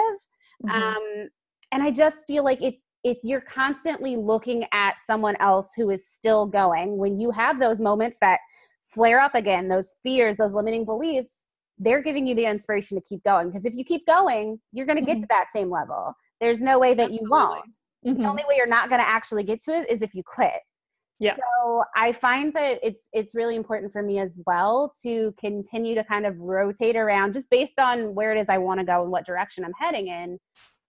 [0.64, 0.70] Mm-hmm.
[0.70, 1.28] Um,
[1.72, 6.06] and I just feel like if if you're constantly looking at someone else who is
[6.06, 8.38] still going, when you have those moments that
[8.86, 11.44] flare up again, those fears, those limiting beliefs,
[11.78, 13.48] they're giving you the inspiration to keep going.
[13.48, 15.22] Because if you keep going, you're going to get mm-hmm.
[15.22, 16.12] to that same level.
[16.42, 17.24] There's no way that Absolutely.
[17.24, 17.76] you won't.
[18.06, 18.22] Mm-hmm.
[18.22, 20.60] The only way you're not going to actually get to it is if you quit.
[21.20, 21.36] Yeah.
[21.36, 26.02] So I find that it's it's really important for me as well to continue to
[26.02, 29.10] kind of rotate around just based on where it is I want to go and
[29.10, 30.38] what direction I'm heading in.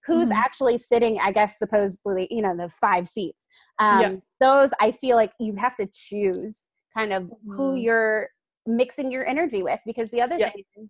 [0.08, 0.38] Who's mm-hmm.
[0.38, 3.46] actually sitting, I guess supposedly, you know, those five seats.
[3.78, 4.16] Um, yeah.
[4.40, 6.64] those I feel like you have to choose
[6.98, 7.54] kind of mm-hmm.
[7.54, 8.30] who you're
[8.66, 10.50] mixing your energy with because the other yeah.
[10.50, 10.90] thing is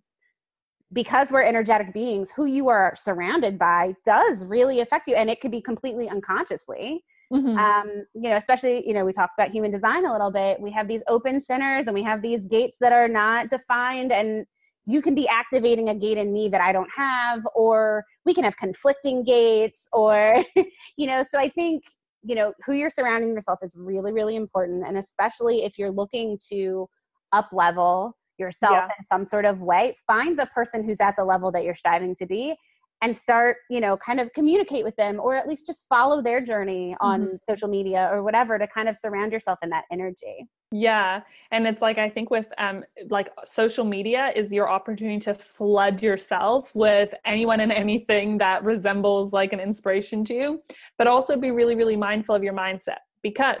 [0.92, 5.40] because we're energetic beings, who you are surrounded by does really affect you and it
[5.40, 7.04] could be completely unconsciously.
[7.32, 7.56] Mm-hmm.
[7.56, 10.60] Um, you know, especially, you know, we talked about human design a little bit.
[10.60, 14.44] We have these open centers and we have these gates that are not defined and
[14.84, 18.44] you can be activating a gate in me that I don't have, or we can
[18.44, 20.44] have conflicting gates, or,
[20.96, 21.84] you know, so I think,
[22.24, 24.84] you know, who you're surrounding yourself is really, really important.
[24.86, 26.88] And especially if you're looking to
[27.32, 28.88] up level yourself yeah.
[28.98, 32.16] in some sort of way, find the person who's at the level that you're striving
[32.16, 32.56] to be
[33.02, 36.40] and start you know kind of communicate with them or at least just follow their
[36.40, 37.36] journey on mm-hmm.
[37.42, 41.82] social media or whatever to kind of surround yourself in that energy yeah and it's
[41.82, 47.12] like i think with um like social media is your opportunity to flood yourself with
[47.26, 50.62] anyone and anything that resembles like an inspiration to you
[50.96, 53.56] but also be really really mindful of your mindset because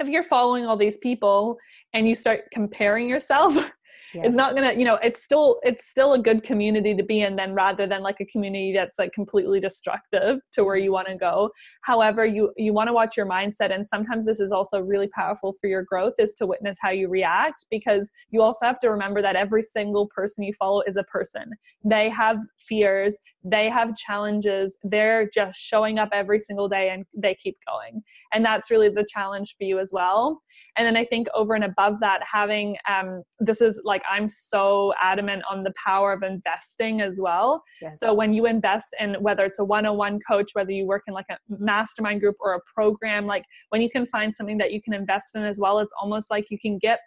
[0.00, 1.58] if you're following all these people
[1.92, 3.72] and you start comparing yourself
[4.14, 4.22] yeah.
[4.24, 7.36] it's not gonna you know it's still it's still a good community to be in
[7.36, 11.16] then rather than like a community that's like completely destructive to where you want to
[11.16, 11.50] go.
[11.82, 15.52] However you you want to watch your mindset and sometimes this is also really powerful
[15.52, 19.22] for your growth is to witness how you react because you also have to remember
[19.22, 21.50] that every single person you follow is a person.
[21.84, 27.34] They have fears they have challenges they're just showing up every single day and they
[27.34, 28.02] keep going.
[28.32, 30.42] And that's really the challenge for you as well.
[30.76, 34.94] And then i think over and above that having um this is like I'm so
[35.00, 37.62] adamant on the power of investing as well.
[37.80, 38.00] Yes.
[38.00, 41.26] So when you invest in whether it's a one-on-one coach, whether you work in like
[41.30, 44.94] a mastermind group or a program, like when you can find something that you can
[44.94, 47.00] invest in as well, it's almost like you can get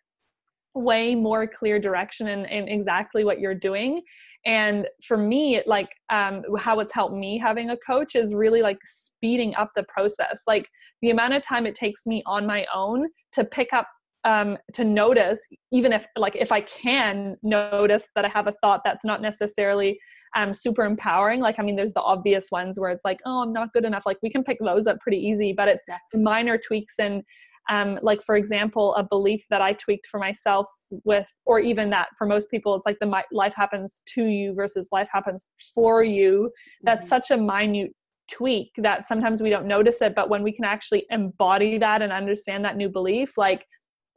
[0.74, 4.02] way more clear direction in, in exactly what you're doing
[4.46, 8.62] and for me it like um, how it's helped me having a coach is really
[8.62, 10.70] like speeding up the process like
[11.02, 13.88] the amount of time it takes me on my own to pick up
[14.24, 18.82] um, to notice even if like if i can notice that i have a thought
[18.86, 20.00] that's not necessarily
[20.36, 23.54] um, super empowering like i mean there's the obvious ones where it's like oh i'm
[23.54, 24.04] not good enough.
[24.06, 27.24] Like we can pick those up pretty easy but it's minor tweaks and
[27.70, 30.68] um, like for example a belief that i tweaked for myself
[31.04, 34.54] with or even that for most people it's like the my, life happens to you
[34.54, 36.52] versus life happens for you.
[36.84, 37.10] That's mm-hmm.
[37.10, 37.92] such a minute
[38.32, 42.14] tweak that sometimes we don't notice it but when we can actually embody that and
[42.14, 43.66] understand that new belief like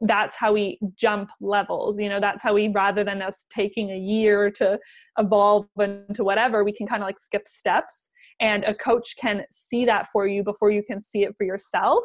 [0.01, 3.97] that's how we jump levels you know that's how we rather than us taking a
[3.97, 4.77] year to
[5.17, 8.09] evolve into whatever we can kind of like skip steps
[8.41, 12.03] and a coach can see that for you before you can see it for yourself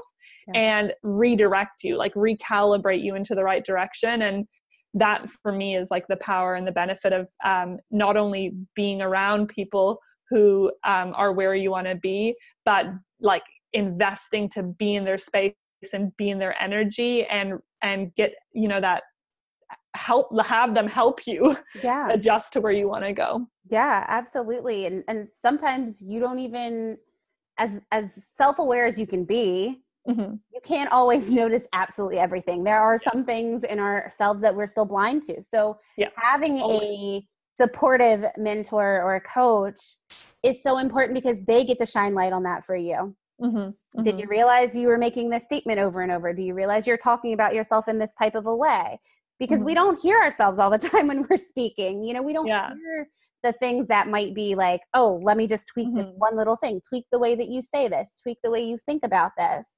[0.54, 0.60] yeah.
[0.60, 4.46] and redirect you like recalibrate you into the right direction and
[4.94, 9.02] that for me is like the power and the benefit of um, not only being
[9.02, 12.34] around people who um, are where you want to be
[12.64, 12.86] but
[13.20, 15.54] like investing to be in their space
[15.92, 19.02] and be in their energy and and get you know that
[19.94, 24.86] help have them help you yeah adjust to where you want to go yeah absolutely
[24.86, 26.96] and and sometimes you don't even
[27.58, 28.04] as as
[28.36, 30.34] self-aware as you can be mm-hmm.
[30.52, 34.86] you can't always notice absolutely everything there are some things in ourselves that we're still
[34.86, 36.08] blind to so yeah.
[36.16, 36.82] having always.
[36.82, 37.26] a
[37.56, 39.96] supportive mentor or a coach
[40.42, 44.02] is so important because they get to shine light on that for you Mm-hmm, mm-hmm.
[44.02, 46.32] Did you realize you were making this statement over and over?
[46.32, 49.00] Do you realize you're talking about yourself in this type of a way?
[49.38, 49.66] Because mm-hmm.
[49.66, 52.04] we don't hear ourselves all the time when we're speaking.
[52.04, 52.68] You know, we don't yeah.
[52.68, 53.08] hear
[53.42, 56.18] the things that might be like, oh, let me just tweak this mm-hmm.
[56.18, 59.02] one little thing, tweak the way that you say this, tweak the way you think
[59.04, 59.72] about this.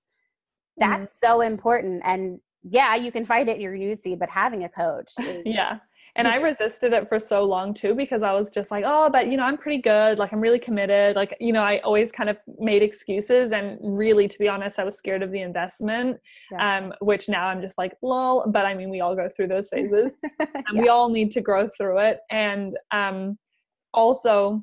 [0.78, 1.26] That's mm-hmm.
[1.26, 2.02] so important.
[2.04, 5.12] And yeah, you can find it in your newsfeed, but having a coach.
[5.20, 5.78] Is, yeah
[6.16, 9.28] and I resisted it for so long too because I was just like, oh, but
[9.28, 10.18] you know, I'm pretty good.
[10.18, 11.16] Like, I'm really committed.
[11.16, 13.52] Like, you know, I always kind of made excuses.
[13.52, 16.18] And really, to be honest, I was scared of the investment,
[16.50, 16.78] yeah.
[16.78, 18.44] um, which now I'm just like, lol.
[18.48, 20.82] But I mean, we all go through those phases and yeah.
[20.82, 22.20] we all need to grow through it.
[22.30, 23.38] And um,
[23.94, 24.62] also,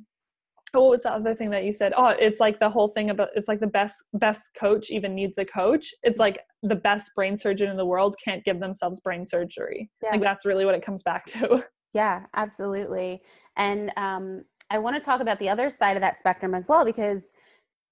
[0.73, 1.93] what was the other thing that you said?
[1.95, 5.37] Oh it's like the whole thing about it's like the best best coach even needs
[5.37, 5.93] a coach.
[6.03, 9.89] It's like the best brain surgeon in the world can't give themselves brain surgery.
[10.03, 10.11] Yeah.
[10.11, 11.63] like that's really what it comes back to.
[11.93, 13.21] Yeah absolutely.
[13.55, 16.85] And um, i want to talk about the other side of that spectrum as well
[16.85, 17.31] because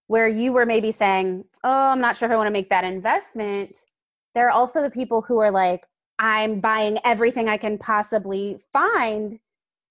[0.07, 2.83] where you were maybe saying oh i'm not sure if i want to make that
[2.83, 3.77] investment
[4.35, 5.85] there are also the people who are like
[6.19, 9.39] i'm buying everything i can possibly find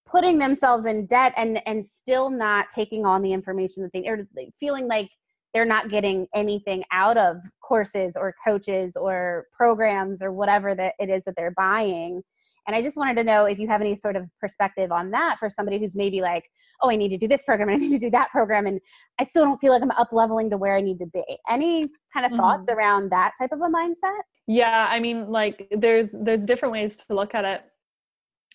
[0.06, 4.26] putting themselves in debt and and still not taking on the information that they are
[4.58, 5.10] feeling like
[5.52, 11.08] they're not getting anything out of courses or coaches or programs or whatever that it
[11.08, 12.22] is that they're buying.
[12.66, 15.38] And i just wanted to know if you have any sort of perspective on that
[15.38, 16.44] for somebody who's maybe like
[16.82, 18.80] oh i need to do this program and i need to do that program and
[19.20, 21.24] i still don't feel like i'm up leveling to where i need to be.
[21.48, 22.40] Any kind of mm-hmm.
[22.40, 24.20] thoughts around that type of a mindset?
[24.48, 27.62] Yeah i mean like there's there's different ways to look at it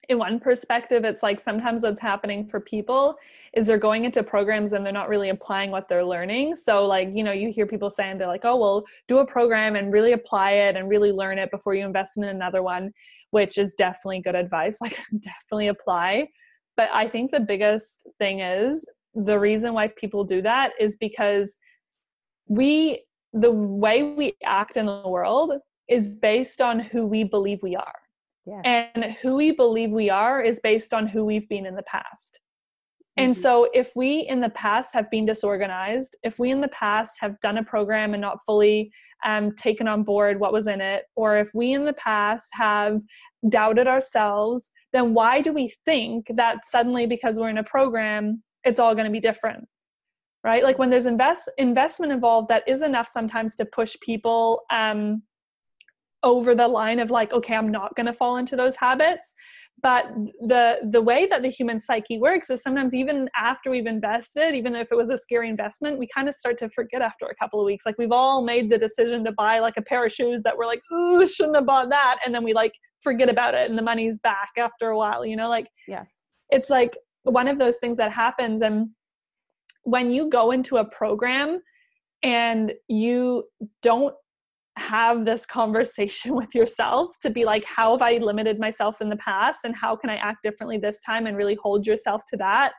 [0.10, 3.16] in one perspective it's like sometimes what's happening for people
[3.54, 6.56] is they're going into programs and they're not really applying what they're learning.
[6.56, 9.76] So like you know you hear people saying they're like oh well do a program
[9.76, 12.92] and really apply it and really learn it before you invest in another one
[13.30, 14.78] which is definitely good advice.
[14.82, 16.28] Like definitely apply.
[16.78, 21.58] But i think the biggest thing is the reason why people do that is because
[22.48, 25.54] we the way we act in the world
[25.88, 28.01] is based on who we believe we are
[28.46, 28.62] yeah.
[28.64, 32.40] And who we believe we are is based on who we've been in the past.
[33.18, 33.26] Mm-hmm.
[33.26, 37.18] And so, if we in the past have been disorganized, if we in the past
[37.20, 38.92] have done a program and not fully
[39.26, 43.02] um, taken on board what was in it, or if we in the past have
[43.50, 48.80] doubted ourselves, then why do we think that suddenly because we're in a program, it's
[48.80, 49.68] all going to be different?
[50.44, 50.64] Right?
[50.64, 55.22] Like when there's invest investment involved, that is enough sometimes to push people um,
[56.24, 59.34] over the line of like okay i'm not going to fall into those habits.
[59.82, 60.06] But
[60.42, 64.76] the the way that the human psyche works is sometimes even after we've invested even
[64.76, 67.60] if it was a scary investment we kind of start to forget after a couple
[67.60, 67.86] of weeks.
[67.86, 70.68] Like we've all made the decision to buy like a pair of shoes that we're
[70.68, 72.20] like ooh shouldn't have bought that.
[72.24, 75.36] And then we like forget about it and the money's back after a while you
[75.36, 75.50] know?
[75.50, 76.04] Like yeah.
[76.52, 78.62] it's like one of those things that happens.
[78.62, 78.90] And
[79.84, 81.60] when you go into a program
[82.22, 83.46] and you
[83.82, 84.14] don't
[84.78, 89.18] have this conversation with yourself to be like how have i limited myself in the
[89.18, 92.74] past and how can i act differently this time and really hold yourself to that?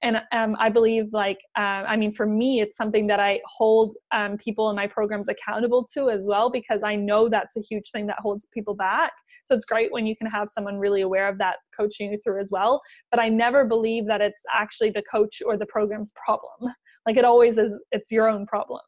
[0.00, 3.94] And um, i believe like uh, i mean for me it's something that i hold
[4.12, 7.90] um, people in my programs accountable to as well because i know that's a huge
[7.90, 9.12] thing that holds people back.
[9.44, 12.40] So it's great when you can have someone really aware of that coaching you through
[12.40, 12.80] as well
[13.10, 16.72] but i never believe that it's actually the coach or the program's problem.
[17.06, 18.82] Like it always is it's your own problem.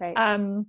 [0.00, 0.16] Right.
[0.16, 0.66] Um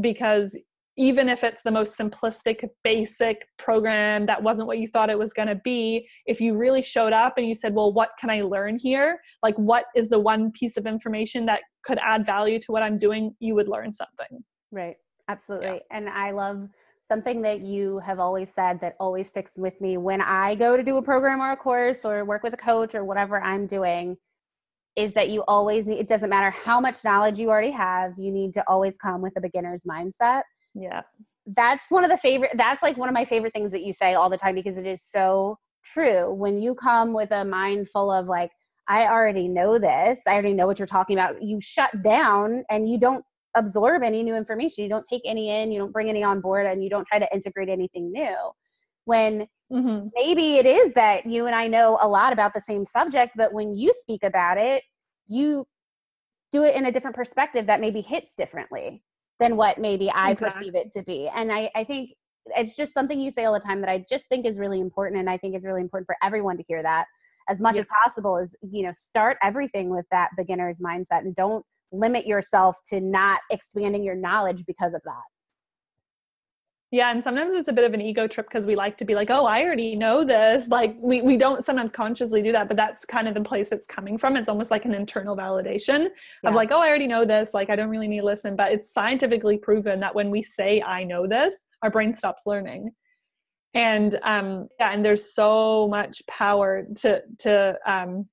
[0.00, 0.58] because
[0.98, 5.32] even if it's the most simplistic basic program that wasn't what you thought it was
[5.32, 8.40] going to be if you really showed up and you said well what can i
[8.42, 9.20] learn here?
[9.42, 12.98] Like what is the one piece of information that could add value to what i'm
[12.98, 13.34] doing?
[13.40, 14.44] You would learn something.
[14.72, 14.96] Right.
[15.28, 15.66] Absolutely.
[15.66, 15.78] Yeah.
[15.90, 16.68] and i love
[17.02, 19.96] something that you have always said that always sticks with me.
[19.96, 22.94] When i go to do a program or a course or work with a coach
[22.94, 24.16] or whatever i'm doing
[24.96, 28.32] is that you always need it doesn't matter how much knowledge you already have you
[28.32, 30.42] need to always come with a beginner's mindset.
[30.74, 31.02] Yeah.
[31.46, 34.14] That's one of the favorite that's like one of my favorite things that you say
[34.14, 36.32] all the time because it is so true.
[36.34, 38.50] When you come with a mind full of like
[38.88, 40.22] i already know this.
[40.26, 43.24] I already know what you're talking about you shut down and you don't
[43.56, 44.84] absorb any new information.
[44.84, 47.18] You don't take any in you don't bring any on board and you don't try
[47.18, 48.36] to integrate anything new
[49.06, 50.08] when mm-hmm.
[50.14, 53.52] maybe it is that you and I know a lot about the same subject, but
[53.52, 54.84] when you speak about it,
[55.26, 55.66] you
[56.52, 59.02] do it in a different perspective that maybe hits differently
[59.40, 60.58] than what maybe I exactly.
[60.58, 61.28] perceive it to be.
[61.34, 62.10] And I, I think
[62.56, 65.20] it's just something you say all the time that I just think is really important.
[65.20, 67.06] And I think is really important for everyone to hear that
[67.48, 71.64] as much as possible is, you know, start everything with that beginner's mindset and don't
[71.92, 75.22] limit yourself to not expanding your knowledge because of that.
[76.96, 79.14] Yeah, and sometimes it's a bit of an ego trip because we like to be
[79.14, 80.68] like, oh, I already know this.
[80.68, 83.86] Like we, we don't sometimes consciously do that, but that's kind of the place it's
[83.86, 84.34] coming from.
[84.34, 86.08] It's almost like an internal validation
[86.42, 86.48] yeah.
[86.48, 87.52] of like, oh, I already know this.
[87.52, 88.56] Like I don't really need to listen.
[88.56, 92.92] But it's scientifically proven that when we say I know this, our brain stops learning.
[93.74, 98.26] And um yeah, and there's so much power to to um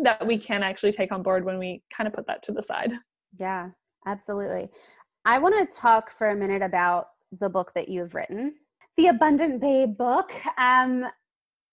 [0.00, 2.62] that we can actually take on board when we kind of put that to the
[2.62, 2.92] side.
[3.38, 3.70] Yeah,
[4.06, 4.68] absolutely.
[5.24, 7.06] I want to talk for a minute about
[7.38, 8.54] the book that you've written,
[8.96, 10.30] the Abundant Babe book.
[10.58, 11.06] Um,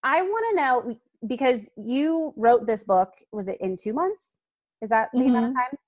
[0.02, 4.36] I want to know because you wrote this book, was it in two months?
[4.82, 5.30] Is that the mm-hmm.
[5.30, 5.58] amount of mm-hmm.
[5.58, 5.78] time?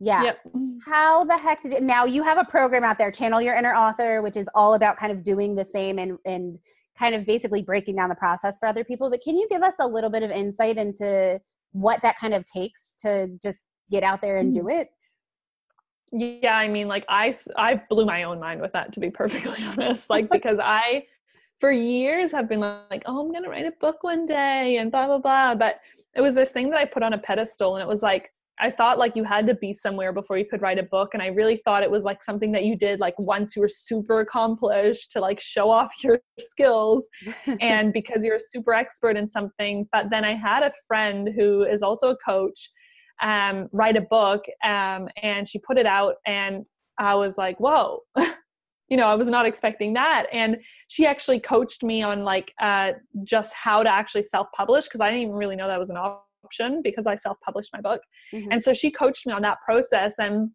[0.00, 0.22] Yeah.
[0.22, 0.40] Yep.
[0.86, 3.74] How the heck did it now you have a program out there, Channel Your Inner
[3.74, 6.58] Author, which is all about kind of doing the same and and
[6.98, 9.10] kind of basically breaking down the process for other people.
[9.10, 11.40] But can you give us a little bit of insight into
[11.72, 14.80] what that kind of takes to just get out there and do mm.
[14.80, 14.88] it?
[16.12, 19.62] Yeah i mean like i i blew my own mind with that to be perfectly
[19.64, 21.02] honest like because i
[21.60, 25.06] for years have been like oh i'm gonna write a book one day and blah
[25.06, 25.76] blah blah but
[26.14, 28.68] it was this thing that i put on a pedestal and it was like i
[28.68, 31.28] thought like you had to be somewhere before you could write a book and i
[31.28, 35.12] really thought it was like something that you did like once you were super accomplished
[35.12, 37.08] to like show off your skills
[37.60, 41.62] and because you're a super expert in something but then i had a friend who
[41.62, 42.70] is also a coach
[43.22, 46.64] um, write a book um, and she put it out and
[46.98, 48.00] i was like whoa.
[48.88, 50.26] You know i was not expecting that.
[50.32, 50.56] And
[50.88, 55.22] she actually coached me on like uh, just how to actually self-publish because i didn't
[55.22, 58.02] even really know that was an option because i self-published my book.
[58.34, 58.50] Mm-hmm.
[58.50, 60.50] and so she coached me on that process and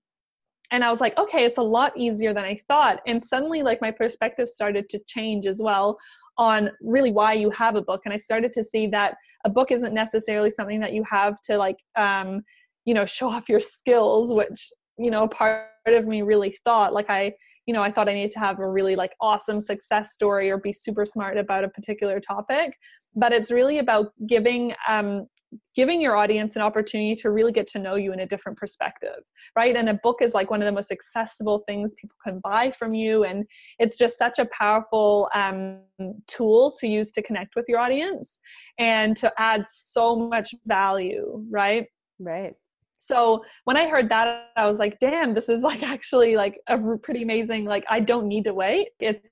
[0.71, 2.99] and i was like okay it's a lot easier than i thought.
[3.07, 5.97] And suddenly like my perspective started to change as well
[6.37, 8.01] on really why you have a book.
[8.05, 9.15] And i started to see that
[9.45, 12.41] a book isn't necessarily something that you have to like um
[12.85, 17.09] you know show off your skills which you know part of me really thought like
[17.09, 17.31] i
[17.65, 20.57] you know i thought i needed to have a really like awesome success story or
[20.57, 22.77] be super smart about a particular topic.
[23.15, 25.27] But it's really about giving um
[25.75, 29.23] giving your audience an opportunity to really get to know you in a different perspective
[29.55, 29.75] right?
[29.75, 32.93] And a book is like one of the most accessible things people can buy from
[32.93, 33.45] you and
[33.79, 35.79] it's just such a powerful um,
[36.27, 38.41] tool to use to connect with your audience
[38.79, 41.87] and to add so much value right?
[42.19, 42.53] Right.
[42.97, 46.77] So when i heard that i was like damn this is like actually like a
[46.97, 48.89] pretty amazing like i don't need to wait.
[48.99, 49.23] It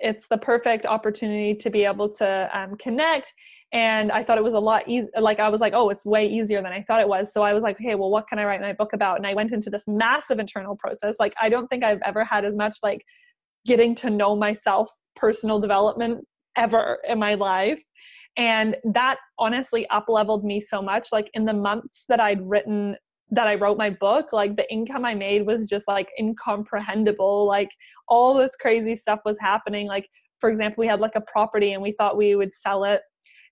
[0.00, 3.34] it's the perfect opportunity to be able to um, connect.
[3.72, 6.26] And i thought it was a lot easier like i was like oh it's way
[6.26, 7.32] easier than i thought it was.
[7.32, 9.18] So i was like okay well what can i write my book about?
[9.18, 11.16] And i went into this massive internal process.
[11.20, 13.04] Like i don't think i've ever had as much like
[13.66, 16.26] getting to know myself personal development
[16.56, 17.82] ever in my life.
[18.36, 21.08] And that honestly up leveled me so much.
[21.12, 22.96] Like in the months that i'd written
[23.30, 27.46] that I wrote my book, like the income I made was just like incomprehensible.
[27.46, 27.70] Like
[28.08, 29.86] all this crazy stuff was happening.
[29.86, 30.08] Like,
[30.40, 33.02] for example, we had like a property and we thought we would sell it.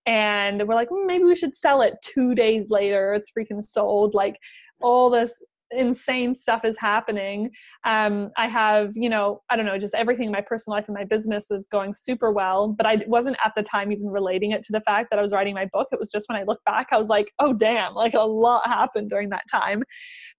[0.06, 3.12] And we're like, mm, maybe we should sell it two days later.
[3.12, 4.14] It's freaking sold.
[4.14, 4.36] Like
[4.80, 7.50] all this insane stuff is happening.
[7.84, 10.96] Um, I have, you know, I don't know, just everything in my personal life and
[10.96, 12.72] my business is going super well.
[12.72, 15.32] But I wasn't at the time even relating it to the fact that I was
[15.32, 15.88] writing my book.
[15.92, 18.66] It was just when I look back, I was like, oh, damn, like a lot
[18.66, 19.82] happened during that time.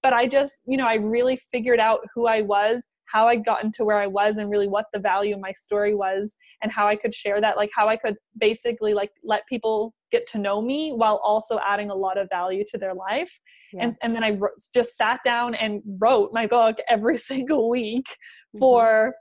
[0.02, 3.72] But I just, you know, I really figured out who I was how I'd gotten
[3.74, 6.88] to where I was and really what the value of my story was and how
[6.88, 10.62] I could share that, like how I could basically like let people get to know
[10.62, 13.40] me while also adding a lot of value to their life.
[13.74, 13.84] Yeah.
[13.84, 18.06] and and then i wrote, just sat down and wrote my book every single week
[18.08, 18.60] mm-hmm.
[18.60, 19.14] for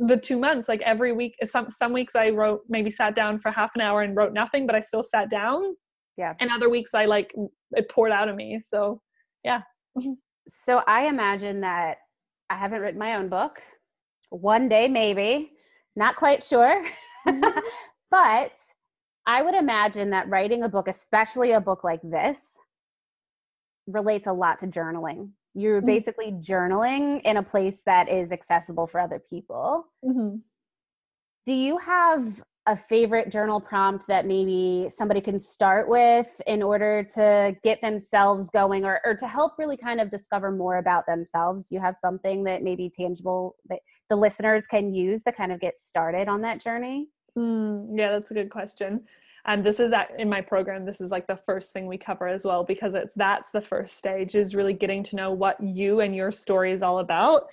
[0.00, 0.68] the two months.
[0.68, 4.02] Like every week some some weeks i wrote maybe sat down for half an hour
[4.02, 5.76] and wrote nothing but i still sat down.
[6.16, 6.32] Yeah.
[6.40, 7.32] And other weeks i like
[7.72, 8.60] it poured out of me.
[8.62, 9.00] So
[9.44, 9.62] yeah.
[10.52, 11.98] So i imagine that
[12.48, 13.60] i haven't written my own book.
[14.30, 15.52] One day maybe.
[15.96, 16.84] Not quite sure.
[17.28, 17.58] Mm-hmm.
[18.10, 18.52] but
[19.26, 22.58] I would imagine that writing a book, especially a book like this,
[23.86, 25.30] relates a lot to journaling.
[25.54, 25.86] You're mm-hmm.
[25.86, 29.86] basically journaling in a place that is accessible for other people.
[30.04, 30.36] Mm-hmm.
[31.46, 37.04] Do you have a favorite journal prompt that maybe somebody can start with in order
[37.14, 41.66] to get themselves going or, or to help really kind of discover more about themselves?
[41.66, 45.60] Do you have something that maybe tangible that the listeners can use to kind of
[45.60, 47.08] get started on that journey?
[47.38, 49.04] Mm, yeah, that's a good question.
[49.46, 52.28] and this is at, in my program this is like the first thing we cover
[52.28, 56.00] as well because it's that's the first stage is really getting to know what you
[56.00, 57.44] and your story is all about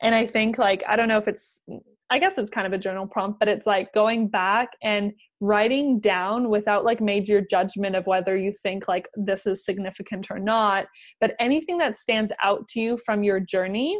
[0.00, 1.62] and i think like i don't know if it's
[2.10, 5.98] i guess it's kind of a journal prompt but it's like going back and writing
[5.98, 10.86] down without like major judgment of whether you think like this is significant or not
[11.20, 13.98] but anything that stands out to you from your journey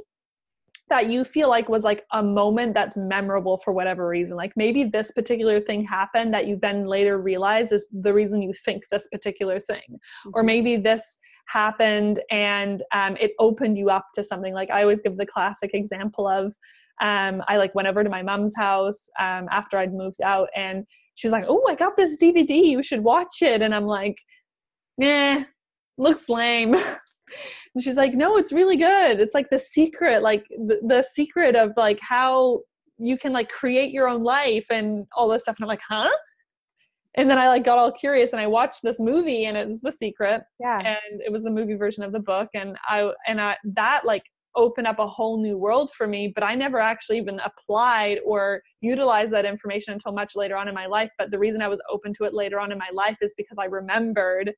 [0.88, 4.36] that you feel like was like a moment that's memorable for whatever reason.
[4.36, 8.52] Like maybe this particular thing happened that you then later realize is the reason you
[8.52, 9.82] think this particular thing.
[9.88, 10.30] Mm-hmm.
[10.34, 14.54] or maybe this happened and um, it opened you up to something.
[14.54, 16.54] Like i always give the classic example of
[17.00, 20.86] um, i like went over to my mom's house um, after i'd moved out and
[21.14, 23.62] she was like oh i got this dvd you should watch it.
[23.62, 24.18] And i'm like
[24.98, 25.42] nah
[25.98, 26.74] looks lame
[27.74, 29.20] and she's like no it's really good.
[29.20, 32.60] It's like the secret like the, the secret of like how
[32.98, 35.56] you can like create your own life and all this stuff.
[35.58, 36.10] And i'm like huh?
[37.14, 39.80] And then i like got all curious and i watched this movie and it was
[39.80, 40.42] the secret.
[40.60, 40.78] Yeah.
[40.78, 44.24] And it was the movie version of the book and i and i that like
[44.54, 48.60] opened up a whole new world for me but i never actually even applied or
[48.82, 51.10] utilized that information until much later on in my life.
[51.16, 53.58] But the reason i was open to it later on in my life is because
[53.58, 54.52] i remembered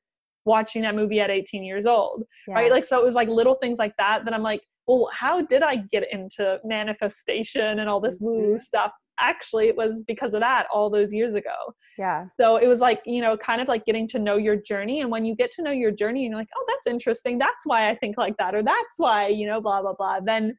[0.45, 2.55] watching that movie at 18 years old yeah.
[2.55, 5.41] right like so it was like little things like that that i'm like well how
[5.41, 8.57] did i get into manifestation and all this woo mm-hmm.
[8.57, 8.91] stuff?
[9.19, 11.55] Actually it was because of that all those years ago.
[11.97, 12.25] Yeah.
[12.37, 15.09] So it was like you know kind of like getting to know your journey and
[15.09, 17.89] when you get to know your journey and you're like oh that's interesting that's why
[17.89, 20.55] i think like that or that's why you know blah blah blah then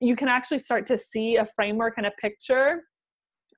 [0.00, 2.84] you can actually start to see a framework and a picture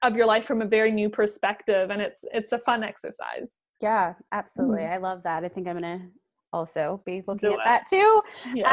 [0.02, 4.14] of your life from a very new perspective and it's it's a fun exercise yeah,
[4.32, 4.82] absolutely.
[4.82, 4.92] Mm-hmm.
[4.92, 5.44] I love that.
[5.44, 6.06] I think I'm going to
[6.52, 8.22] also be looking at that too.
[8.54, 8.68] Yes.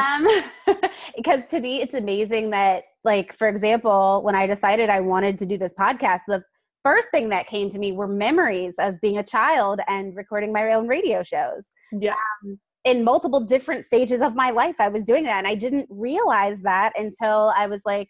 [0.67, 0.79] Um,
[1.15, 5.45] because to me, it's amazing that, like, for example, when I decided I wanted to
[5.45, 6.43] do this podcast, the
[6.83, 10.73] first thing that came to me were memories of being a child and recording my
[10.73, 11.73] own radio shows.
[11.91, 12.15] Yeah.
[12.45, 15.39] Um, in multiple different stages of my life, I was doing that.
[15.39, 18.07] And I didn't realize that until I was like,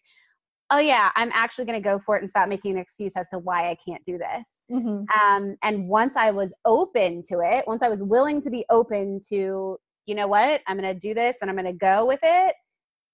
[0.71, 3.27] oh yeah i'm actually going to go for it and stop making an excuse as
[3.29, 5.03] to why i can't do this mm-hmm.
[5.19, 9.19] um, and once i was open to it once i was willing to be open
[9.27, 12.19] to you know what i'm going to do this and i'm going to go with
[12.23, 12.55] it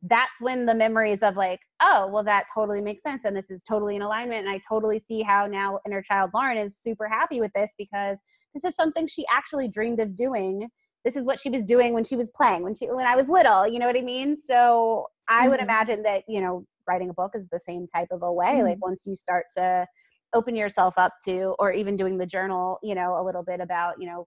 [0.04, 3.64] that's when the memories of like oh well that totally makes sense and this is
[3.64, 7.40] totally in alignment and i totally see how now inner child lauren is super happy
[7.40, 8.18] with this because
[8.54, 10.68] this is something she actually dreamed of doing
[11.06, 13.30] this is what she was doing when she was playing when she when i was
[13.30, 15.52] little you know what i mean so i mm-hmm.
[15.52, 18.48] would imagine that you know writing a book is the same type of a way
[18.48, 18.68] mm-hmm.
[18.68, 19.86] like once you start to
[20.34, 23.96] open yourself up to or even doing the journal you know a little bit about
[24.00, 24.26] you know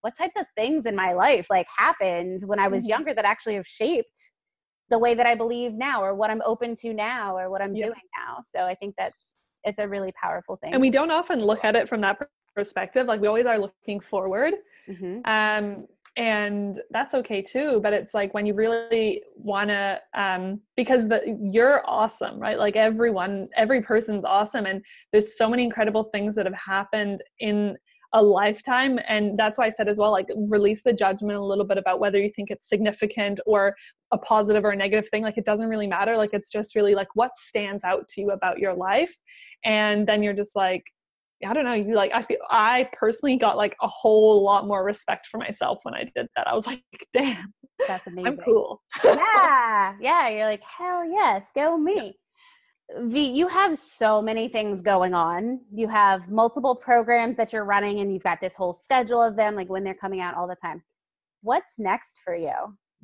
[0.00, 2.90] what types of things in my life like happened when i was mm-hmm.
[2.90, 4.32] younger that actually have shaped
[4.90, 7.74] the way that i believe now or what i'm open to now or what i'm
[7.74, 7.92] doing
[8.26, 9.34] now so i think that's
[9.64, 12.18] it's a really powerful thing and we don't often look at it from that
[12.54, 14.54] perspective like we always are looking forward
[14.88, 15.20] mm-hmm.
[15.24, 15.86] um
[16.18, 21.38] and that's okay too but it's like when you really want to um because the
[21.40, 22.58] you're awesome right?
[22.58, 27.78] Like everyone every person's awesome and there's so many incredible things that have happened in
[28.14, 31.64] a lifetime and that's why i said as well like release the judgment a little
[31.64, 33.76] bit about whether you think it's significant or
[34.12, 36.94] a positive or a negative thing like it doesn't really matter like it's just really
[36.94, 39.14] like what stands out to you about your life
[39.62, 40.84] and then you're just like
[41.46, 44.84] I don't know, you like I feel I personally got like a whole lot more
[44.84, 46.48] respect for myself when I did that.
[46.48, 46.82] I was like,
[47.12, 47.52] damn.
[47.86, 48.26] That's amazing.
[48.26, 48.82] I'm cool.
[49.04, 49.94] yeah.
[50.00, 50.28] Yeah.
[50.28, 52.16] You're like, hell yes, go me.
[53.00, 55.60] V, you have so many things going on.
[55.72, 59.54] You have multiple programs that you're running and you've got this whole schedule of them,
[59.54, 60.82] like when they're coming out all the time.
[61.42, 62.52] What's next for you?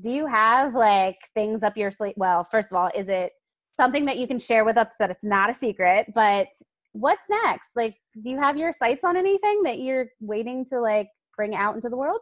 [0.00, 2.14] Do you have like things up your sleeve?
[2.16, 3.32] Well, first of all, is it
[3.76, 6.48] something that you can share with us that it's not a secret, but
[6.94, 7.72] what's next?
[7.76, 11.74] Like, do you have your sights on anything that you're waiting to like bring out
[11.74, 12.20] into the world?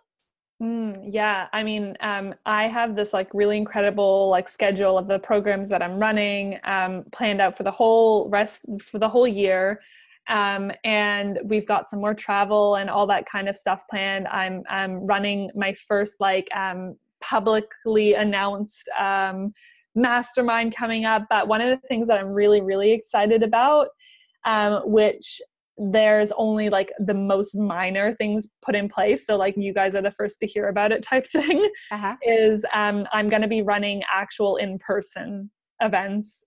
[0.62, 5.18] Mm, yeah, I mean, um, I have this like really incredible like schedule of the
[5.18, 9.80] programs that I'm running um, planned out for the whole rest for the whole year,
[10.28, 14.28] um, and we've got some more travel and all that kind of stuff planned.
[14.28, 19.52] I'm I'm running my first like um, publicly announced um,
[19.96, 21.24] mastermind coming up.
[21.28, 23.88] But one of the things that I'm really really excited about
[24.44, 25.40] um, which
[25.78, 29.26] there's only like the most minor things put in place.
[29.26, 32.16] So like you guys are the first to hear about it type thing uh-huh.
[32.22, 36.44] is um, i'm going to be running actual in-person events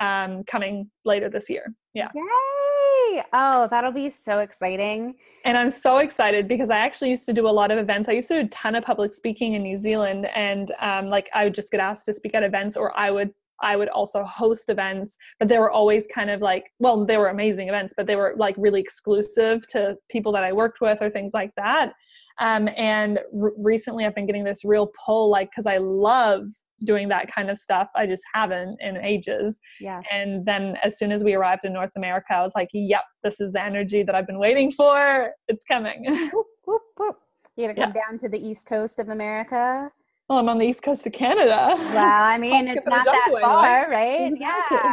[0.00, 1.74] um, coming later this year.
[1.92, 2.08] Yeah.
[2.14, 3.22] Yay!
[3.32, 5.16] Oh that'll be so exciting.
[5.44, 8.08] And i'm so excited because i actually used to do a lot of events.
[8.08, 11.28] I used to do a ton of public speaking in new zealand and um, like
[11.34, 13.32] i would just get asked to speak at events or i would
[13.62, 17.28] I would also host events, but they were always kind of like, well, they were
[17.28, 21.10] amazing events, but they were like really exclusive to people that I worked with or
[21.10, 21.92] things like that.
[22.38, 26.46] Um, and r- recently I've been getting this real pull, like, because I love
[26.84, 27.88] doing that kind of stuff.
[27.94, 29.60] I just haven't in ages.
[29.80, 30.00] Yeah.
[30.10, 33.40] And then as soon as we arrived in North America, I was like, yep, this
[33.40, 35.32] is the energy that I've been waiting for.
[35.48, 36.04] It's coming.
[36.32, 37.16] whoop, whoop, whoop.
[37.56, 38.02] You're gonna come yeah.
[38.08, 39.90] down to the east coast of America.
[40.30, 41.74] Well, I'm on the east coast of Canada.
[41.76, 44.28] Well, I mean, it's not that far, right?
[44.28, 44.78] Exactly.
[44.80, 44.92] Yeah.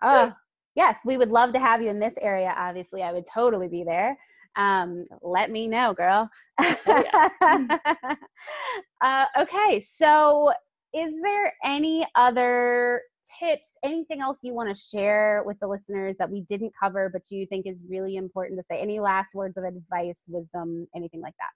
[0.00, 0.32] Oh,
[0.76, 2.54] yes, we would love to have you in this area.
[2.56, 4.16] Obviously, I would totally be there.
[4.56, 6.30] Um, let me know, girl.
[6.58, 7.28] Oh, yeah.
[9.02, 10.52] uh, okay, so
[10.94, 13.02] is there any other
[13.38, 17.30] tips, anything else you want to share with the listeners that we didn't cover but
[17.30, 18.80] you think is really important to say?
[18.80, 21.50] Any last words of advice, wisdom, anything like that?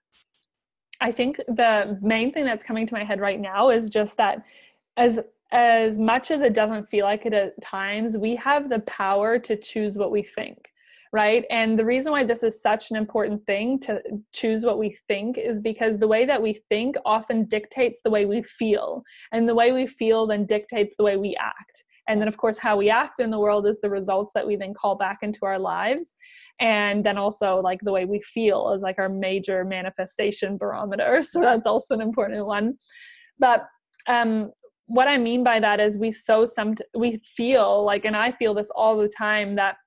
[1.03, 4.43] I think the main thing that's coming to my head right now is just that
[4.97, 5.19] as
[5.51, 9.55] as much as it doesn't feel like it at times, we have the power to
[9.55, 10.73] choose what we think
[11.13, 11.45] right?
[11.51, 14.01] And the reason why this is such an important thing to
[14.33, 18.25] choose what we think is because the way that we think often dictates the way
[18.25, 19.03] we feel.
[19.31, 21.83] And the way we feel then dictates the way we act.
[22.07, 24.55] And then, of course, how we act in the world is the results that we
[24.55, 26.15] then call back into our lives.
[26.59, 31.21] And then also, like, the way we feel is like our major manifestation barometer.
[31.33, 32.75] So that's also an important one.
[33.39, 33.65] But
[34.07, 34.51] um,
[34.87, 38.53] what I mean by that is we so some we feel like, and I feel
[38.53, 39.77] this all the time that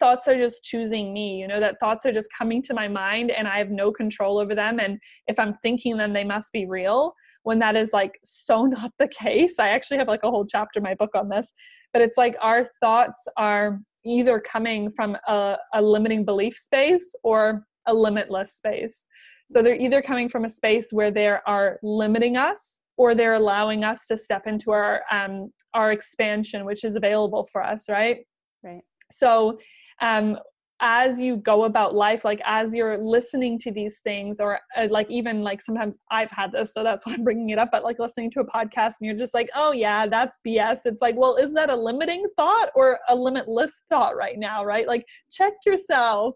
[0.00, 3.30] thoughts are just choosing me you know that thoughts are just coming to my mind
[3.30, 4.98] and i have no control over them and
[5.28, 9.08] if i'm thinking them they must be real when that is like so not the
[9.08, 9.58] case.
[9.58, 11.52] I actually have like a whole chapter in my book on this
[11.92, 17.64] but it's like our thoughts are either coming from a, a limiting belief space or
[17.86, 19.06] a limitless space.
[19.48, 23.84] So they're either coming from a space where they are limiting us or they're allowing
[23.84, 28.18] us to step into our um, our expansion which is available for us right?
[28.62, 28.82] Right.
[29.10, 29.58] So
[30.00, 30.38] um,
[30.82, 35.08] as you go about life like as you're listening to these things or uh, like
[35.08, 38.00] even like sometimes i've had this so that's why i'm bringing it up but like
[38.00, 41.36] listening to a podcast and you're just like oh yeah that's bs it's like well
[41.36, 44.86] is that a limiting thought or a limitless thought right now right?
[44.86, 46.34] Like check yourself.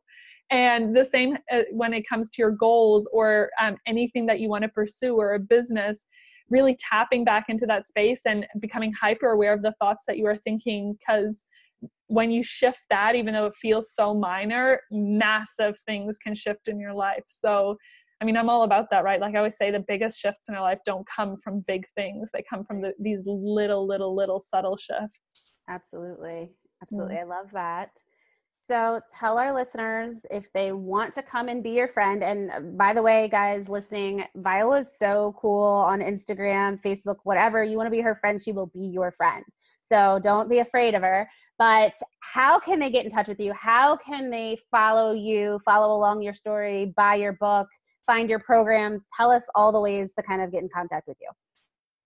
[0.50, 4.48] And the same uh, when it comes to your goals or um, anything that you
[4.48, 6.06] want to pursue or a business
[6.48, 10.24] really tapping back into that space and becoming hyper aware of the thoughts that you
[10.26, 11.46] are thinking because
[12.08, 16.78] when you shift that, even though it feels so minor, massive things can shift in
[16.78, 17.24] your life.
[17.26, 17.76] So,
[18.20, 19.20] I mean, I'm all about that, right?
[19.20, 22.30] Like I always say, the biggest shifts in our life don't come from big things,
[22.32, 25.60] they come from the, these little, little, little subtle shifts.
[25.68, 26.50] Absolutely.
[26.82, 27.16] Absolutely.
[27.16, 27.20] Mm.
[27.20, 27.90] I love that.
[28.66, 32.24] So tell our listeners if they want to come and be your friend.
[32.24, 37.62] And uh, by the way, guys listening, Viola is so cool on Instagram, Facebook, whatever.
[37.62, 39.44] You want to be her friend, she will be your friend.
[39.86, 41.28] So don't be afraid of her.
[41.58, 43.52] But how can they get in touch with you?
[43.54, 47.68] How can they follow you, follow along your story, buy your book,
[48.04, 49.02] find your programs?
[49.16, 51.28] Tell us all the ways to kind of get in contact with you.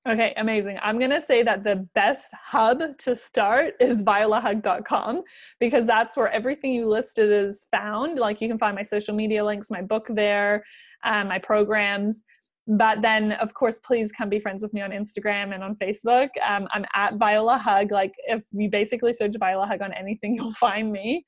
[0.08, 0.78] Okay, amazing.
[0.82, 5.22] I'm going to say that the best hub to start is violahug.com
[5.58, 8.18] because that's where everything you listed is found.
[8.18, 10.64] Like you can find my social media links, my book there,
[11.04, 12.24] um, my programs
[12.70, 16.28] but then of course please come be friends with me on instagram and on facebook.
[16.46, 17.90] Um, i'm at viola hug.
[17.90, 21.24] Like if you basically search viola hug on anything you'll find me.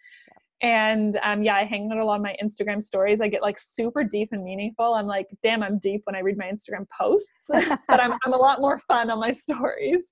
[0.61, 3.21] And um, yeah i hang out a lot on my instagram stories.
[3.21, 4.95] I get like super deep and meaningful.
[4.95, 7.51] I'm like damn i'm deep when i read my instagram posts.
[7.89, 10.11] But I'm, I'm a lot more fun on my stories.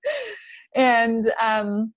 [0.75, 1.93] And um,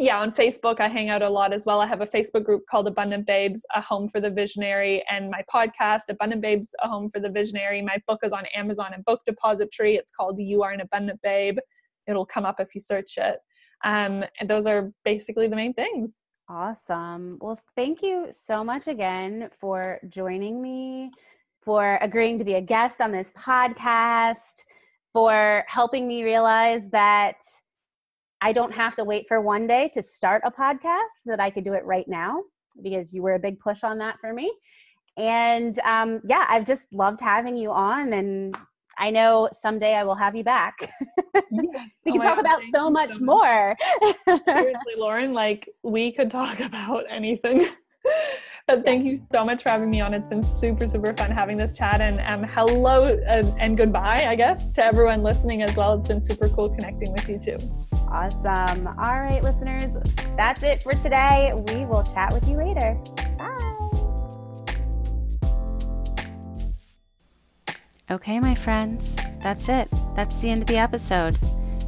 [0.00, 1.78] yeah, on Facebook, I hang out a lot as well.
[1.78, 5.44] I have a Facebook group called Abundant Babes, a home for the visionary, and my
[5.52, 7.82] podcast, Abundant Babes, a home for the visionary.
[7.82, 9.96] My book is on Amazon and Book Depository.
[9.96, 11.58] It's called You Are an Abundant Babe.
[12.06, 13.40] It'll come up if you search it.
[13.84, 16.22] Um, and those are basically the main things.
[16.48, 17.36] Awesome.
[17.42, 21.10] Well, thank you so much again for joining me,
[21.60, 24.64] for agreeing to be a guest on this podcast,
[25.12, 27.36] for helping me realize that
[28.40, 31.64] I don't have to wait for one day to start a podcast, that I could
[31.64, 32.42] do it right now
[32.82, 34.52] because you were a big push on that for me.
[35.16, 38.56] And um, yeah, I've just loved having you on, and
[38.96, 40.90] I know someday I will have you back.
[41.52, 41.88] Yes.
[42.04, 43.76] we oh can talk God, about so much so more.
[44.44, 47.66] Seriously, Lauren, like we could talk about anything.
[48.66, 50.14] but thank you so much for having me on.
[50.14, 52.00] It's been super, super fun having this chat.
[52.00, 55.98] And um, hello and, and goodbye, I guess, to everyone listening as well.
[55.98, 57.58] It's been super cool connecting with you too.
[58.10, 58.86] Awesome.
[58.86, 59.96] All right, listeners,
[60.36, 61.52] that's it for today.
[61.54, 62.98] We will chat with you later.
[63.38, 63.76] Bye.
[68.10, 69.88] Okay, my friends, that's it.
[70.16, 71.38] That's the end of the episode.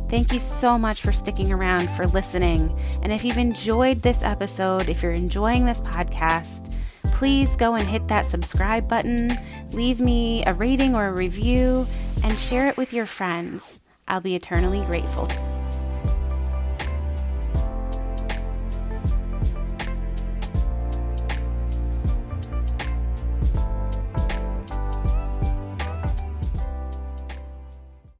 [0.08, 2.78] Thank you so much for sticking around, for listening.
[3.02, 6.72] And if you've enjoyed this episode, if you're enjoying this podcast,
[7.04, 9.30] please go and hit that subscribe button,
[9.72, 11.86] leave me a rating or a review,
[12.22, 13.80] and share it with your friends.
[14.06, 15.28] I'll be eternally grateful.